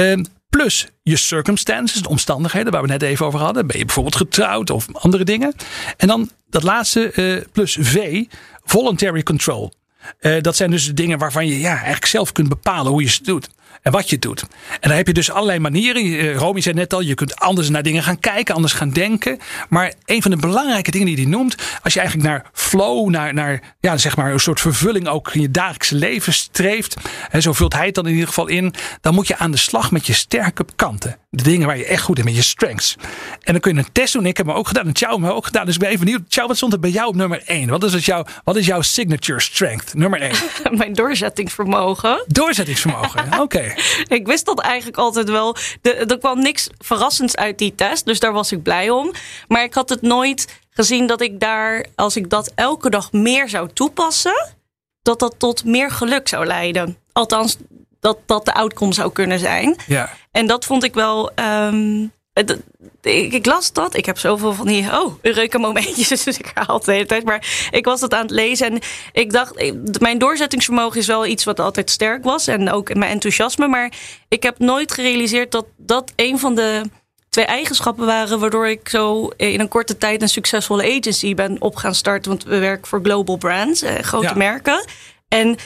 Uh, 0.00 0.20
plus 0.48 0.88
je 1.02 1.16
circumstances, 1.16 2.02
de 2.02 2.08
omstandigheden 2.08 2.72
waar 2.72 2.82
we 2.82 2.88
net 2.88 3.02
even 3.02 3.26
over 3.26 3.40
hadden. 3.40 3.66
Ben 3.66 3.78
je 3.78 3.84
bijvoorbeeld 3.84 4.16
getrouwd 4.16 4.70
of 4.70 4.86
andere 4.92 5.24
dingen. 5.24 5.54
En 5.96 6.08
dan 6.08 6.30
dat 6.50 6.62
laatste 6.62 7.12
uh, 7.14 7.42
plus 7.52 7.78
V, 7.80 8.24
voluntary 8.64 9.22
control. 9.22 9.72
Uh, 10.20 10.40
dat 10.40 10.56
zijn 10.56 10.70
dus 10.70 10.86
de 10.86 10.94
dingen 10.94 11.18
waarvan 11.18 11.46
je 11.46 11.60
ja, 11.60 11.74
eigenlijk 11.74 12.06
zelf 12.06 12.32
kunt 12.32 12.48
bepalen 12.48 12.92
hoe 12.92 13.02
je 13.02 13.08
ze 13.08 13.22
doet 13.22 13.48
en 13.84 13.92
wat 13.92 14.10
je 14.10 14.18
doet. 14.18 14.42
En 14.70 14.88
dan 14.88 14.96
heb 14.96 15.06
je 15.06 15.12
dus 15.12 15.30
allerlei 15.30 15.58
manieren. 15.58 16.02
Eh, 16.02 16.36
Romy 16.36 16.60
zei 16.60 16.74
net 16.74 16.92
al, 16.92 17.00
je 17.00 17.14
kunt 17.14 17.36
anders 17.36 17.68
naar 17.68 17.82
dingen 17.82 18.02
gaan 18.02 18.18
kijken, 18.18 18.54
anders 18.54 18.72
gaan 18.72 18.90
denken. 18.90 19.38
Maar 19.68 19.92
een 20.04 20.22
van 20.22 20.30
de 20.30 20.36
belangrijke 20.36 20.90
dingen 20.90 21.06
die 21.06 21.16
hij 21.16 21.24
noemt, 21.24 21.56
als 21.82 21.94
je 21.94 22.00
eigenlijk 22.00 22.28
naar 22.28 22.50
flow, 22.52 23.08
naar, 23.08 23.34
naar 23.34 23.60
ja, 23.80 23.96
zeg 23.96 24.16
maar 24.16 24.32
een 24.32 24.40
soort 24.40 24.60
vervulling 24.60 25.08
ook 25.08 25.34
in 25.34 25.40
je 25.40 25.50
dagelijkse 25.50 25.94
leven 25.94 26.32
streeft, 26.32 26.96
en 27.30 27.42
zo 27.42 27.52
vult 27.52 27.72
hij 27.72 27.86
het 27.86 27.94
dan 27.94 28.06
in 28.06 28.12
ieder 28.12 28.28
geval 28.28 28.46
in, 28.46 28.74
dan 29.00 29.14
moet 29.14 29.26
je 29.26 29.38
aan 29.38 29.50
de 29.50 29.56
slag 29.56 29.90
met 29.90 30.06
je 30.06 30.12
sterke 30.12 30.64
kanten. 30.76 31.18
De 31.30 31.42
dingen 31.42 31.66
waar 31.66 31.78
je 31.78 31.84
echt 31.84 32.02
goed 32.02 32.18
in 32.18 32.24
met 32.24 32.36
je 32.36 32.42
strengths. 32.42 32.96
En 33.40 33.52
dan 33.52 33.60
kun 33.60 33.74
je 33.74 33.78
een 33.78 33.92
test 33.92 34.12
doen. 34.12 34.26
Ik 34.26 34.36
heb 34.36 34.46
hem 34.46 34.54
ook 34.54 34.66
gedaan. 34.66 34.86
En 34.86 34.94
Ciao 34.94 35.18
me 35.18 35.32
ook 35.32 35.46
gedaan. 35.46 35.66
Dus 35.66 35.74
ik 35.74 35.80
ben 35.80 35.88
even 35.90 36.04
benieuwd. 36.04 36.22
Ciao, 36.28 36.46
wat 36.46 36.56
stond 36.56 36.72
er 36.72 36.78
bij 36.80 36.90
jou 36.90 37.08
op 37.08 37.14
nummer 37.14 37.42
1? 37.44 37.68
Wat 37.68 37.84
is, 37.84 37.92
het 37.92 38.04
jouw, 38.04 38.24
wat 38.44 38.56
is 38.56 38.66
jouw 38.66 38.80
signature 38.80 39.40
strength? 39.40 39.94
Nummer 39.94 40.20
1. 40.20 40.34
Mijn 40.78 40.92
doorzettingsvermogen. 40.92 42.24
Doorzettingsvermogen, 42.26 43.40
oké. 43.40 43.73
ik 44.18 44.26
wist 44.26 44.44
dat 44.44 44.60
eigenlijk 44.60 44.98
altijd 44.98 45.30
wel. 45.30 45.56
er 45.82 46.18
kwam 46.18 46.38
niks 46.38 46.68
verrassends 46.78 47.36
uit 47.36 47.58
die 47.58 47.74
test, 47.74 48.04
dus 48.04 48.20
daar 48.20 48.32
was 48.32 48.52
ik 48.52 48.62
blij 48.62 48.90
om. 48.90 49.12
Maar 49.48 49.62
ik 49.62 49.74
had 49.74 49.88
het 49.88 50.02
nooit 50.02 50.60
gezien 50.70 51.06
dat 51.06 51.20
ik 51.20 51.40
daar, 51.40 51.86
als 51.94 52.16
ik 52.16 52.30
dat 52.30 52.52
elke 52.54 52.90
dag 52.90 53.12
meer 53.12 53.48
zou 53.48 53.68
toepassen, 53.72 54.54
dat 55.02 55.18
dat 55.18 55.34
tot 55.38 55.64
meer 55.64 55.90
geluk 55.90 56.28
zou 56.28 56.46
leiden. 56.46 56.98
Althans, 57.12 57.56
dat 58.00 58.18
dat 58.26 58.44
de 58.44 58.54
outcome 58.54 58.92
zou 58.92 59.12
kunnen 59.12 59.38
zijn. 59.38 59.76
Ja. 59.86 60.10
En 60.30 60.46
dat 60.46 60.64
vond 60.64 60.84
ik 60.84 60.94
wel. 60.94 61.30
Um, 61.34 62.12
ik, 62.34 63.32
ik, 63.32 63.46
las 63.46 63.72
dat. 63.72 63.96
Ik 63.96 64.06
heb 64.06 64.18
zoveel 64.18 64.52
van 64.52 64.66
die 64.66 64.92
oh, 64.92 65.14
Eureka 65.22 65.58
momentjes. 65.58 66.24
Dus 66.24 66.38
ik 66.38 66.50
haal 66.54 66.76
het 66.76 66.84
de 66.84 66.92
hele 66.92 67.06
tijd. 67.06 67.24
Maar 67.24 67.68
ik 67.70 67.84
was 67.84 68.00
het 68.00 68.14
aan 68.14 68.22
het 68.22 68.30
lezen. 68.30 68.66
En 68.66 68.80
ik 69.12 69.32
dacht, 69.32 69.72
mijn 70.00 70.18
doorzettingsvermogen 70.18 71.00
is 71.00 71.06
wel 71.06 71.26
iets 71.26 71.44
wat 71.44 71.60
altijd 71.60 71.90
sterk 71.90 72.24
was. 72.24 72.46
En 72.46 72.70
ook 72.70 72.94
mijn 72.94 73.10
enthousiasme. 73.10 73.68
Maar 73.68 73.92
ik 74.28 74.42
heb 74.42 74.58
nooit 74.58 74.92
gerealiseerd 74.92 75.52
dat 75.52 75.66
dat 75.76 76.12
een 76.16 76.38
van 76.38 76.54
de 76.54 76.82
twee 77.28 77.44
eigenschappen 77.44 78.06
waren 78.06 78.40
waardoor 78.40 78.68
ik 78.68 78.88
zo 78.88 79.28
in 79.36 79.60
een 79.60 79.68
korte 79.68 79.98
tijd 79.98 80.22
een 80.22 80.28
succesvolle 80.28 80.96
agency 80.96 81.34
ben 81.34 81.56
op 81.60 81.76
gaan 81.76 81.94
starten. 81.94 82.30
Want 82.30 82.44
we 82.44 82.58
werken 82.58 82.86
voor 82.86 83.00
global 83.02 83.36
brands, 83.36 83.82
eh, 83.82 83.98
grote 83.98 84.26
Ja. 84.26 84.34
merken. 84.34 84.84
En 85.28 85.56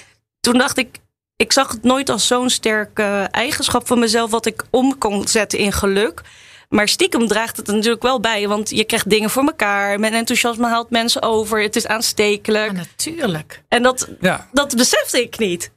toen 0.40 0.58
dacht 0.58 0.78
ik, 0.78 0.98
ik 1.36 1.52
zag 1.52 1.70
het 1.70 1.82
nooit 1.82 2.08
als 2.08 2.26
zo'n 2.26 2.50
sterke 2.50 3.28
eigenschap 3.30 3.86
van 3.86 3.98
mezelf 3.98 4.30
wat 4.30 4.46
ik 4.46 4.64
om 4.70 4.98
kon 4.98 5.28
zetten 5.28 5.58
in 5.58 5.72
geluk. 5.72 6.22
Maar 6.68 6.88
stiekem 6.88 7.26
draagt 7.26 7.56
het 7.56 7.68
er 7.68 7.74
natuurlijk 7.74 8.02
wel 8.02 8.20
bij, 8.20 8.48
want 8.48 8.70
je 8.70 8.84
krijgt 8.84 9.10
dingen 9.10 9.30
voor 9.30 9.42
elkaar. 9.44 10.00
Mijn 10.00 10.14
enthousiasme 10.14 10.66
haalt 10.68 10.90
mensen 10.90 11.22
over. 11.22 11.62
Het 11.62 11.76
is 11.76 11.86
aanstekelijk. 11.86 12.66
Ja, 12.72 12.76
natuurlijk. 12.78 13.62
En 13.68 13.82
dat, 13.82 14.08
Ja. 14.20 14.48
dat 14.52 14.76
besefte 14.76 15.22
ik 15.22 15.38
niet. 15.38 15.70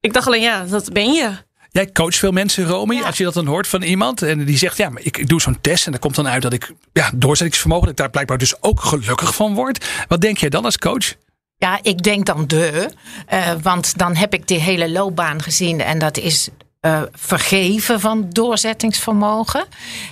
Ik 0.00 0.12
dacht 0.12 0.26
alleen, 0.26 0.42
ja, 0.42 0.64
dat 0.64 0.92
ben 0.92 1.12
je. 1.12 1.30
Jij 1.70 1.92
coacht 1.92 2.16
veel 2.16 2.32
mensen, 2.32 2.66
Romy. 2.66 2.94
Ja. 2.94 3.02
Als 3.02 3.16
je 3.16 3.24
dat 3.24 3.34
dan 3.34 3.46
hoort 3.46 3.66
van 3.68 3.82
iemand 3.82 4.22
en 4.22 4.44
die 4.44 4.56
zegt: 4.58 4.76
Ja, 4.76 4.88
maar 4.88 5.02
ik, 5.02 5.16
ik 5.18 5.28
doe 5.28 5.40
zo'n 5.40 5.60
test. 5.60 5.86
En 5.86 5.92
er 5.92 5.98
komt 5.98 6.14
dan 6.14 6.28
uit 6.28 6.42
dat 6.42 6.52
ik 6.52 6.72
ja, 6.92 7.10
doorzettingsvermogen, 7.14 7.82
dat 7.82 7.90
ik 7.92 7.98
daar 8.00 8.10
blijkbaar 8.10 8.38
dus 8.38 8.62
ook 8.62 8.80
gelukkig 8.80 9.34
van 9.34 9.54
word. 9.54 9.86
Wat 10.08 10.20
denk 10.20 10.38
jij 10.38 10.48
dan 10.48 10.64
als 10.64 10.78
coach? 10.78 11.14
Ja, 11.56 11.78
ik 11.82 12.02
denk 12.02 12.26
dan 12.26 12.46
de. 12.46 12.90
eh, 13.26 13.52
want 13.62 13.98
dan 13.98 14.16
heb 14.16 14.34
ik 14.34 14.48
die 14.48 14.58
hele 14.58 14.90
loopbaan 14.90 15.42
gezien. 15.42 15.80
En 15.80 15.98
dat 15.98 16.16
is 16.18 16.48
eh, 16.82 17.02
vergeven 17.12 18.00
van 18.00 18.26
doorzettingsvermogen. 18.30 19.64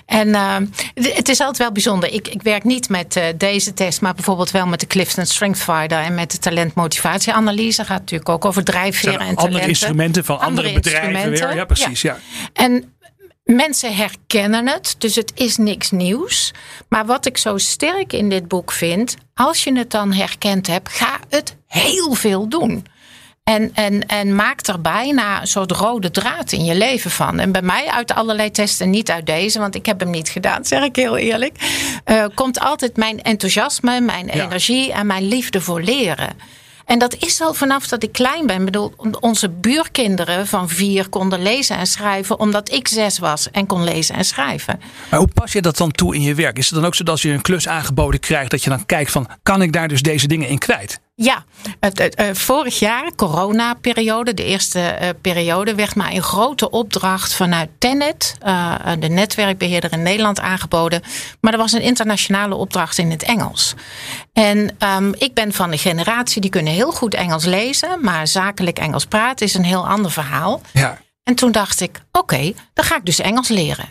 En 0.06 0.34
eh, 0.34 0.56
het- 0.94 1.28
is 1.28 1.38
altijd 1.40 1.58
wel 1.58 1.72
bijzonder. 1.72 2.12
Ik, 2.12 2.28
ik 2.28 2.42
werk 2.42 2.64
niet 2.64 2.88
met 2.88 3.16
eh, 3.16 3.24
deze 3.36 3.74
test, 3.74 4.00
maar 4.00 4.14
bijvoorbeeld 4.14 4.50
wel 4.50 4.66
met 4.66 4.80
de 4.80 4.86
Clifton 4.86 5.26
Strength 5.26 5.58
Finder 5.58 5.98
en 5.98 6.14
met 6.14 6.30
de 6.30 6.38
talentmotivatieanalyse. 6.38 7.84
Gaat 7.84 7.98
natuurlijk 7.98 8.28
ook 8.28 8.44
over 8.44 8.64
drijfveren 8.64 9.14
er 9.14 9.20
en 9.20 9.26
andere 9.26 9.46
talenten. 9.46 9.68
instrumenten 9.68 10.24
van 10.24 10.38
andere, 10.40 10.50
Andere 10.68 10.74
bedrijven 10.74 11.30
weer? 11.30 11.54
Ja, 11.54 11.64
precies. 11.64 12.02
Ja. 12.02 12.18
En 12.52 12.94
mensen 13.44 13.94
herkennen 13.96 14.68
het, 14.68 14.94
dus 14.98 15.14
het 15.14 15.32
is 15.34 15.56
niks 15.56 15.90
nieuws. 15.90 16.52
Maar 16.88 17.06
wat 17.06 17.26
ik 17.26 17.38
zo 17.38 17.58
sterk 17.58 18.12
in 18.12 18.28
dit 18.28 18.48
boek 18.48 18.72
vind, 18.72 19.16
als 19.34 19.64
je 19.64 19.76
het 19.78 19.90
dan 19.90 20.12
herkend 20.12 20.66
hebt, 20.66 20.88
ga 20.92 21.18
het 21.28 21.56
heel 21.66 22.14
veel 22.14 22.48
doen. 22.48 22.86
En, 23.50 23.70
en, 23.74 24.06
en 24.06 24.34
maak 24.34 24.66
er 24.66 24.80
bijna 24.80 25.40
een 25.40 25.46
soort 25.46 25.70
rode 25.72 26.10
draad 26.10 26.52
in 26.52 26.64
je 26.64 26.74
leven 26.74 27.10
van. 27.10 27.38
En 27.38 27.52
bij 27.52 27.62
mij 27.62 27.86
uit 27.86 28.12
allerlei 28.14 28.50
testen, 28.50 28.90
niet 28.90 29.10
uit 29.10 29.26
deze, 29.26 29.58
want 29.58 29.74
ik 29.74 29.86
heb 29.86 30.00
hem 30.00 30.10
niet 30.10 30.28
gedaan, 30.28 30.64
zeg 30.64 30.82
ik 30.82 30.96
heel 30.96 31.16
eerlijk. 31.16 31.56
eh, 32.04 32.24
komt 32.34 32.60
altijd 32.60 32.96
mijn 32.96 33.22
enthousiasme, 33.22 34.00
mijn 34.00 34.26
Ja. 34.26 34.32
energie 34.32 34.92
en 34.92 35.06
mijn 35.06 35.28
liefde 35.28 35.60
voor 35.60 35.82
leren. 35.82 36.28
En 36.84 36.98
dat 36.98 37.14
is 37.18 37.40
al 37.40 37.54
vanaf 37.54 37.88
dat 37.88 38.02
ik 38.02 38.12
klein 38.12 38.46
ben. 38.46 38.58
Ik 38.58 38.64
bedoel, 38.64 38.92
onze 39.20 39.48
buurkinderen 39.48 40.46
van 40.46 40.68
vier 40.68 41.08
konden 41.08 41.42
lezen 41.42 41.76
en 41.76 41.86
schrijven. 41.86 42.38
omdat 42.38 42.72
ik 42.72 42.88
zes 42.88 43.18
was 43.18 43.50
en 43.50 43.66
kon 43.66 43.84
lezen 43.84 44.14
en 44.14 44.24
schrijven. 44.24 44.80
Maar 45.10 45.18
hoe 45.18 45.28
pas 45.34 45.52
je 45.52 45.60
dat 45.62 45.76
dan 45.76 45.90
toe 45.90 46.14
in 46.14 46.20
je 46.22 46.34
werk? 46.34 46.58
Is 46.58 46.66
het 46.66 46.74
dan 46.74 46.84
ook 46.84 46.94
zo 46.94 47.04
dat 47.04 47.12
als 47.12 47.22
je 47.22 47.30
een 47.30 47.42
klus 47.42 47.68
aangeboden 47.68 48.20
krijgt, 48.20 48.50
dat 48.50 48.64
je 48.64 48.70
dan 48.70 48.86
kijkt 48.86 49.10
van, 49.10 49.28
kan 49.42 49.62
ik 49.62 49.72
daar 49.72 49.88
dus 49.88 50.02
deze 50.02 50.26
dingen 50.26 50.48
in 50.48 50.58
kwijt? 50.58 51.00
Ja, 51.22 51.44
eh, 51.80 52.34
vorig 52.34 52.78
jaar, 52.78 53.14
corona-periode, 53.16 54.34
de 54.34 54.44
eerste 54.44 54.80
eh, 54.80 55.08
periode, 55.20 55.74
werd 55.74 55.94
mij 55.94 56.14
een 56.14 56.22
grote 56.22 56.70
opdracht 56.70 57.34
vanuit 57.34 57.68
Tenet, 57.78 58.36
eh, 58.40 58.74
de 58.98 59.08
netwerkbeheerder 59.08 59.92
in 59.92 60.02
Nederland, 60.02 60.40
aangeboden. 60.40 61.02
Maar 61.40 61.52
dat 61.52 61.60
was 61.60 61.72
een 61.72 61.80
internationale 61.82 62.54
opdracht 62.54 62.98
in 62.98 63.10
het 63.10 63.22
Engels. 63.22 63.74
En 64.32 64.74
ehm, 64.78 65.12
ik 65.18 65.34
ben 65.34 65.52
van 65.52 65.70
de 65.70 65.78
generatie 65.78 66.40
die 66.40 66.50
kunnen 66.50 66.72
heel 66.72 66.92
goed 66.92 67.14
Engels 67.14 67.44
lezen, 67.44 67.98
maar 68.00 68.26
zakelijk 68.26 68.78
Engels 68.78 69.04
praten 69.04 69.46
is 69.46 69.54
een 69.54 69.64
heel 69.64 69.88
ander 69.88 70.10
verhaal. 70.10 70.60
Ja. 70.72 70.98
En 71.30 71.36
toen 71.36 71.52
dacht 71.52 71.80
ik, 71.80 72.00
oké, 72.12 72.52
dan 72.74 72.84
ga 72.84 72.96
ik 72.96 73.04
dus 73.04 73.18
Engels 73.18 73.48
leren. 73.48 73.88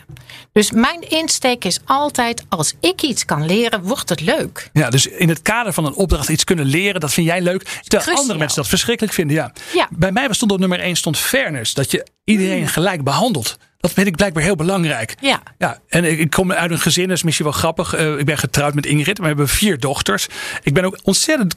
Dus 0.52 0.70
mijn 0.70 1.08
insteek 1.08 1.64
is 1.64 1.80
altijd, 1.84 2.44
als 2.48 2.74
ik 2.80 3.02
iets 3.02 3.24
kan 3.24 3.46
leren, 3.46 3.82
wordt 3.82 4.08
het 4.08 4.20
leuk. 4.20 4.70
Ja, 4.72 4.90
dus 4.90 5.06
in 5.06 5.28
het 5.28 5.42
kader 5.42 5.72
van 5.72 5.84
een 5.84 5.94
opdracht 5.94 6.28
iets 6.28 6.44
kunnen 6.44 6.64
leren, 6.64 7.00
dat 7.00 7.12
vind 7.12 7.26
jij 7.26 7.40
leuk. 7.40 7.62
Terwijl 7.62 7.88
Cruciaal. 7.88 8.16
andere 8.16 8.38
mensen 8.38 8.56
dat 8.56 8.68
verschrikkelijk 8.68 9.14
vinden. 9.14 9.36
Ja. 9.36 9.52
Ja. 9.72 9.88
Bij 9.90 10.12
mij 10.12 10.28
stond 10.30 10.52
op 10.52 10.58
nummer 10.58 10.80
1 10.80 10.96
stond 10.96 11.18
fairness. 11.18 11.74
Dat 11.74 11.90
je 11.90 12.06
iedereen 12.24 12.68
gelijk 12.68 13.04
behandelt. 13.04 13.56
Dat 13.78 13.92
vind 13.92 14.06
ik 14.06 14.16
blijkbaar 14.16 14.42
heel 14.42 14.56
belangrijk. 14.56 15.14
Ja. 15.20 15.42
ja 15.58 15.78
en 15.88 16.04
ik, 16.04 16.30
kom 16.30 16.52
uit 16.52 16.70
een 16.70 16.80
gezin, 16.80 17.08
dat 17.08 17.16
is 17.16 17.22
misschien 17.22 17.46
wel 17.46 17.54
grappig. 17.54 17.94
Eh, 17.94 18.18
ik 18.18 18.24
ben 18.24 18.38
getrouwd 18.38 18.74
met 18.74 18.86
Ingrid. 18.86 19.18
We 19.18 19.26
hebben 19.26 19.48
vier 19.48 19.78
dochters. 19.78 20.26
Ik 20.62 20.74
ben 20.74 20.84
ook 20.84 20.98
ontzettend 21.02 21.54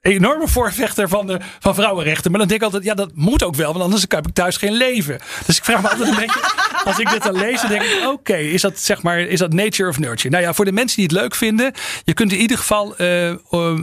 enorme 0.00 0.48
voorvechter 0.48 1.08
van, 1.08 1.26
de, 1.26 1.40
van 1.58 1.74
vrouwenrechten. 1.74 2.30
Maar 2.30 2.40
dan 2.40 2.48
denk 2.48 2.60
ik 2.60 2.66
altijd, 2.66 2.84
ja, 2.84 2.94
dat 2.94 3.10
moet 3.14 3.42
ook 3.42 3.54
wel. 3.54 3.72
Want 3.72 3.84
anders 3.84 4.04
heb 4.08 4.26
ik 4.26 4.34
thuis 4.34 4.56
geen 4.56 4.72
leven. 4.72 5.18
Dus 5.46 5.56
ik 5.56 5.64
vraag 5.64 5.82
me 5.82 5.88
altijd 5.88 6.08
een 6.08 6.16
beetje, 6.16 6.40
als 6.84 6.98
ik 6.98 7.10
dit 7.10 7.22
dan 7.22 7.36
lees, 7.36 7.60
dan 7.60 7.70
denk 7.70 7.82
ik, 7.82 8.08
oké, 8.08 8.36
is 8.36 8.60
dat 8.60 8.78
zeg 8.78 9.02
maar, 9.02 9.20
is 9.20 9.38
dat 9.38 9.52
nature 9.52 9.88
of 9.88 9.98
nurture? 9.98 10.30
Nou 10.30 10.42
ja, 10.42 10.52
voor 10.52 10.64
de 10.64 10.72
mensen 10.72 10.96
die 10.96 11.06
het 11.06 11.14
leuk 11.14 11.34
vinden, 11.34 11.72
je 12.04 12.14
kunt 12.14 12.32
in 12.32 12.38
ieder 12.38 12.58
geval 12.58 12.96
eh, 12.96 13.34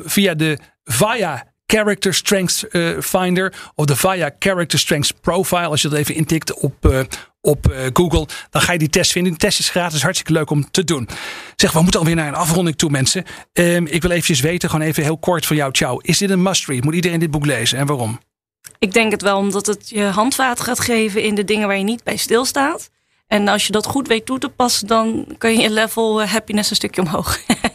via 0.03 0.33
de 0.33 0.57
VIA 0.83 1.45
Character 1.65 2.13
Strengths 2.13 2.67
eh, 2.67 2.99
Finder 2.99 3.53
of 3.75 3.85
de 3.85 3.95
VIA 3.95 4.31
Character 4.39 4.79
Strengths 4.79 5.11
Profile, 5.11 5.67
als 5.67 5.81
je 5.81 5.89
dat 5.89 5.97
even 5.97 6.15
intikt 6.15 6.53
op, 6.53 6.85
eh, 6.85 6.99
op 7.47 7.67
eh, 7.67 7.85
Google, 7.93 8.27
dan 8.49 8.61
ga 8.61 8.71
je 8.71 8.77
die 8.77 8.89
test 8.89 9.11
vinden. 9.11 9.31
De 9.31 9.37
test 9.37 9.59
is 9.59 9.69
gratis, 9.69 10.01
hartstikke 10.01 10.33
leuk 10.33 10.49
om 10.49 10.71
te 10.71 10.83
doen. 10.83 11.09
Zeg, 11.55 11.71
we 11.71 11.81
moeten 11.81 11.99
alweer 11.99 12.15
naar 12.15 12.27
een 12.27 12.35
afronding 12.35 12.77
toe, 12.77 12.89
mensen. 12.89 13.23
Ehm, 13.53 13.85
ik 13.85 14.01
wil 14.01 14.11
eventjes 14.11 14.39
weten, 14.39 14.69
gewoon 14.69 14.85
even 14.85 15.03
heel 15.03 15.17
kort 15.17 15.45
van 15.45 15.55
jou, 15.55 15.71
ciao. 15.71 15.99
Is 16.01 16.17
dit 16.17 16.29
een 16.29 16.41
must-read? 16.41 16.83
Moet 16.83 16.93
iedereen 16.93 17.19
dit 17.19 17.31
boek 17.31 17.45
lezen 17.45 17.77
en 17.77 17.85
waarom? 17.85 18.19
Ik 18.79 18.93
denk 18.93 19.11
het 19.11 19.21
wel 19.21 19.37
omdat 19.37 19.65
het 19.65 19.89
je 19.89 20.03
handvaten 20.03 20.65
gaat 20.65 20.79
geven 20.79 21.23
in 21.23 21.35
de 21.35 21.43
dingen 21.43 21.67
waar 21.67 21.77
je 21.77 21.83
niet 21.83 22.03
bij 22.03 22.17
stilstaat. 22.17 22.89
En 23.27 23.47
als 23.47 23.65
je 23.65 23.71
dat 23.71 23.85
goed 23.85 24.07
weet 24.07 24.25
toe 24.25 24.39
te 24.39 24.49
passen, 24.49 24.87
dan 24.87 25.25
kan 25.37 25.53
je 25.53 25.61
je 25.61 25.69
level 25.69 26.21
eh, 26.21 26.31
happiness 26.31 26.69
een 26.69 26.75
stukje 26.75 27.01
omhoog 27.01 27.39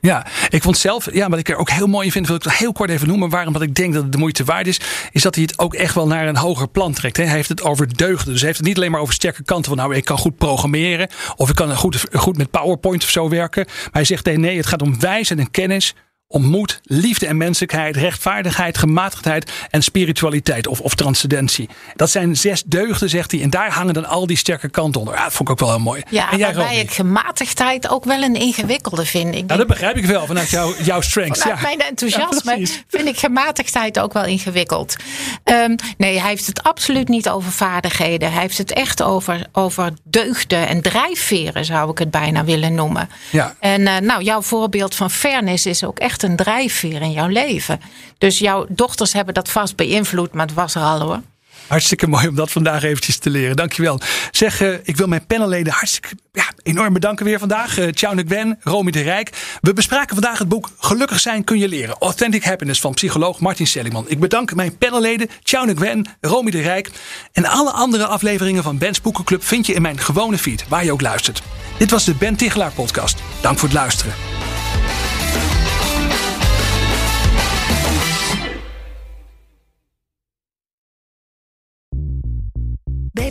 Ja, 0.00 0.26
ik 0.48 0.62
vond 0.62 0.78
zelf, 0.78 1.08
ja, 1.12 1.28
wat 1.28 1.38
ik 1.38 1.48
er 1.48 1.56
ook 1.56 1.70
heel 1.70 1.86
mooi 1.86 2.06
in 2.06 2.12
vind, 2.12 2.26
wil 2.26 2.36
ik 2.36 2.44
heel 2.44 2.72
kort 2.72 2.90
even 2.90 3.08
noemen. 3.08 3.28
Waarom 3.28 3.52
dat 3.52 3.62
ik 3.62 3.74
denk 3.74 3.92
dat 3.92 4.02
het 4.02 4.12
de 4.12 4.18
moeite 4.18 4.44
waard 4.44 4.66
is, 4.66 4.80
is 5.12 5.22
dat 5.22 5.34
hij 5.34 5.44
het 5.44 5.58
ook 5.58 5.74
echt 5.74 5.94
wel 5.94 6.06
naar 6.06 6.28
een 6.28 6.36
hoger 6.36 6.68
plan 6.68 6.92
trekt. 6.92 7.16
Hè. 7.16 7.24
Hij 7.24 7.34
heeft 7.34 7.48
het 7.48 7.62
over 7.62 7.96
deugden. 7.96 8.32
Dus 8.32 8.38
hij 8.38 8.46
heeft 8.46 8.58
het 8.58 8.66
niet 8.66 8.76
alleen 8.76 8.90
maar 8.90 9.00
over 9.00 9.14
sterke 9.14 9.42
kanten 9.42 9.68
van, 9.68 9.76
nou, 9.76 9.94
ik 9.94 10.04
kan 10.04 10.18
goed 10.18 10.36
programmeren. 10.36 11.08
Of 11.36 11.48
ik 11.48 11.54
kan 11.54 11.76
goed, 11.76 12.04
goed 12.12 12.36
met 12.36 12.50
PowerPoint 12.50 13.02
of 13.02 13.10
zo 13.10 13.28
werken. 13.28 13.64
Maar 13.66 13.88
hij 13.92 14.04
zegt, 14.04 14.24
nee, 14.24 14.38
nee, 14.38 14.56
het 14.56 14.66
gaat 14.66 14.82
om 14.82 15.00
wijsheid 15.00 15.40
en 15.40 15.50
kennis. 15.50 15.94
Om 16.28 16.44
moed, 16.44 16.80
liefde 16.82 17.26
en 17.26 17.36
menselijkheid, 17.36 17.96
rechtvaardigheid, 17.96 18.78
gematigdheid 18.78 19.52
en 19.70 19.82
spiritualiteit 19.82 20.66
of, 20.66 20.80
of 20.80 20.94
transcendentie. 20.94 21.68
Dat 21.96 22.10
zijn 22.10 22.36
zes 22.36 22.62
deugden, 22.66 23.08
zegt 23.08 23.30
hij. 23.30 23.42
En 23.42 23.50
daar 23.50 23.70
hangen 23.72 23.94
dan 23.94 24.04
al 24.06 24.26
die 24.26 24.36
sterke 24.36 24.68
kanten 24.68 25.00
onder. 25.00 25.14
Ja, 25.14 25.22
dat 25.22 25.32
vond 25.32 25.48
ik 25.48 25.54
ook 25.54 25.60
wel 25.60 25.68
heel 25.70 25.84
mooi. 25.84 26.02
Ja, 26.10 26.30
en 26.30 26.38
jij, 26.38 26.54
waarbij 26.54 26.78
ik 26.78 26.90
gematigdheid 26.90 27.88
ook 27.88 28.04
wel 28.04 28.22
een 28.22 28.34
ingewikkelde 28.34 29.04
vind. 29.06 29.26
Ik 29.26 29.32
Nou, 29.32 29.46
denk, 29.46 29.58
dat 29.58 29.66
begrijp 29.68 29.96
ik 29.96 30.04
wel 30.04 30.26
vanuit 30.26 30.50
jouw, 30.50 30.74
jouw 30.82 31.00
strengths. 31.00 31.40
vanuit 31.40 31.60
ja. 31.60 31.66
mijn 31.66 31.80
enthousiasme 31.80 32.58
Ja, 32.58 32.66
vind 32.88 33.08
ik 33.08 33.18
gematigdheid 33.18 33.98
ook 33.98 34.12
wel 34.12 34.24
ingewikkeld. 34.24 34.96
Ehm, 35.44 35.76
nee, 35.96 36.20
hij 36.20 36.28
heeft 36.28 36.46
het 36.46 36.62
absoluut 36.62 37.08
niet 37.08 37.28
over 37.28 37.52
vaardigheden. 37.52 38.32
Hij 38.32 38.40
heeft 38.42 38.58
het 38.58 38.72
echt 38.72 39.02
over, 39.02 39.46
over 39.52 39.92
deugden 40.04 40.68
en 40.68 40.82
drijfveren, 40.82 41.64
zou 41.64 41.90
ik 41.90 41.98
het 41.98 42.10
bijna 42.10 42.44
willen 42.44 42.74
noemen. 42.74 43.08
Ja. 43.30 43.54
En 43.60 43.86
eh, 43.86 44.00
nou, 44.00 44.22
jouw 44.22 44.42
voorbeeld 44.42 44.94
van 44.94 45.10
fairness 45.10 45.66
is 45.66 45.84
ook 45.84 45.98
echt 45.98 46.13
een 46.22 46.36
drijfveer 46.36 47.02
in 47.02 47.12
jouw 47.12 47.28
leven. 47.28 47.80
Dus 48.18 48.38
jouw 48.38 48.66
dochters 48.68 49.12
hebben 49.12 49.34
dat 49.34 49.48
vast 49.50 49.76
beïnvloed, 49.76 50.32
maar 50.32 50.46
het 50.46 50.54
was 50.54 50.74
er 50.74 50.82
al 50.82 51.00
hoor. 51.00 51.20
Hartstikke 51.66 52.06
mooi 52.06 52.28
om 52.28 52.34
dat 52.34 52.50
vandaag 52.50 52.82
eventjes 52.82 53.16
te 53.16 53.30
leren. 53.30 53.56
Dankjewel. 53.56 54.00
Zeg, 54.30 54.60
eh, 54.60 54.72
ik 54.82 54.96
wil 54.96 55.06
mijn 55.06 55.26
panelleden 55.26 55.72
hartstikke 55.72 56.16
ja, 56.32 56.44
enorm 56.62 56.92
bedanken 56.92 57.24
weer 57.24 57.38
vandaag. 57.38 57.78
Uh, 57.78 57.88
Ciao 57.92 58.14
Gwen, 58.26 58.58
Romy 58.60 58.90
de 58.90 59.00
Rijk. 59.00 59.30
We 59.60 59.72
bespraken 59.72 60.14
vandaag 60.14 60.38
het 60.38 60.48
boek 60.48 60.70
Gelukkig 60.78 61.20
zijn 61.20 61.44
kun 61.44 61.58
je 61.58 61.68
leren. 61.68 61.96
Authentic 61.98 62.44
Happiness 62.44 62.80
van 62.80 62.94
psycholoog 62.94 63.40
Martin 63.40 63.66
Seligman. 63.66 64.04
Ik 64.08 64.20
bedank 64.20 64.54
mijn 64.54 64.78
panelleden 64.78 65.28
Ciao 65.42 65.74
Gwen, 65.74 66.06
Romy 66.20 66.50
de 66.50 66.60
Rijk. 66.60 66.90
En 67.32 67.46
alle 67.46 67.70
andere 67.70 68.06
afleveringen 68.06 68.62
van 68.62 68.78
Ben's 68.78 69.00
Boekenclub 69.00 69.44
vind 69.44 69.66
je 69.66 69.74
in 69.74 69.82
mijn 69.82 69.98
gewone 69.98 70.38
feed, 70.38 70.68
waar 70.68 70.84
je 70.84 70.92
ook 70.92 71.00
luistert. 71.00 71.42
Dit 71.78 71.90
was 71.90 72.04
de 72.04 72.14
Ben 72.14 72.36
Tichelaar 72.36 72.72
podcast. 72.72 73.18
Dank 73.40 73.58
voor 73.58 73.68
het 73.68 73.76
luisteren. 73.76 74.43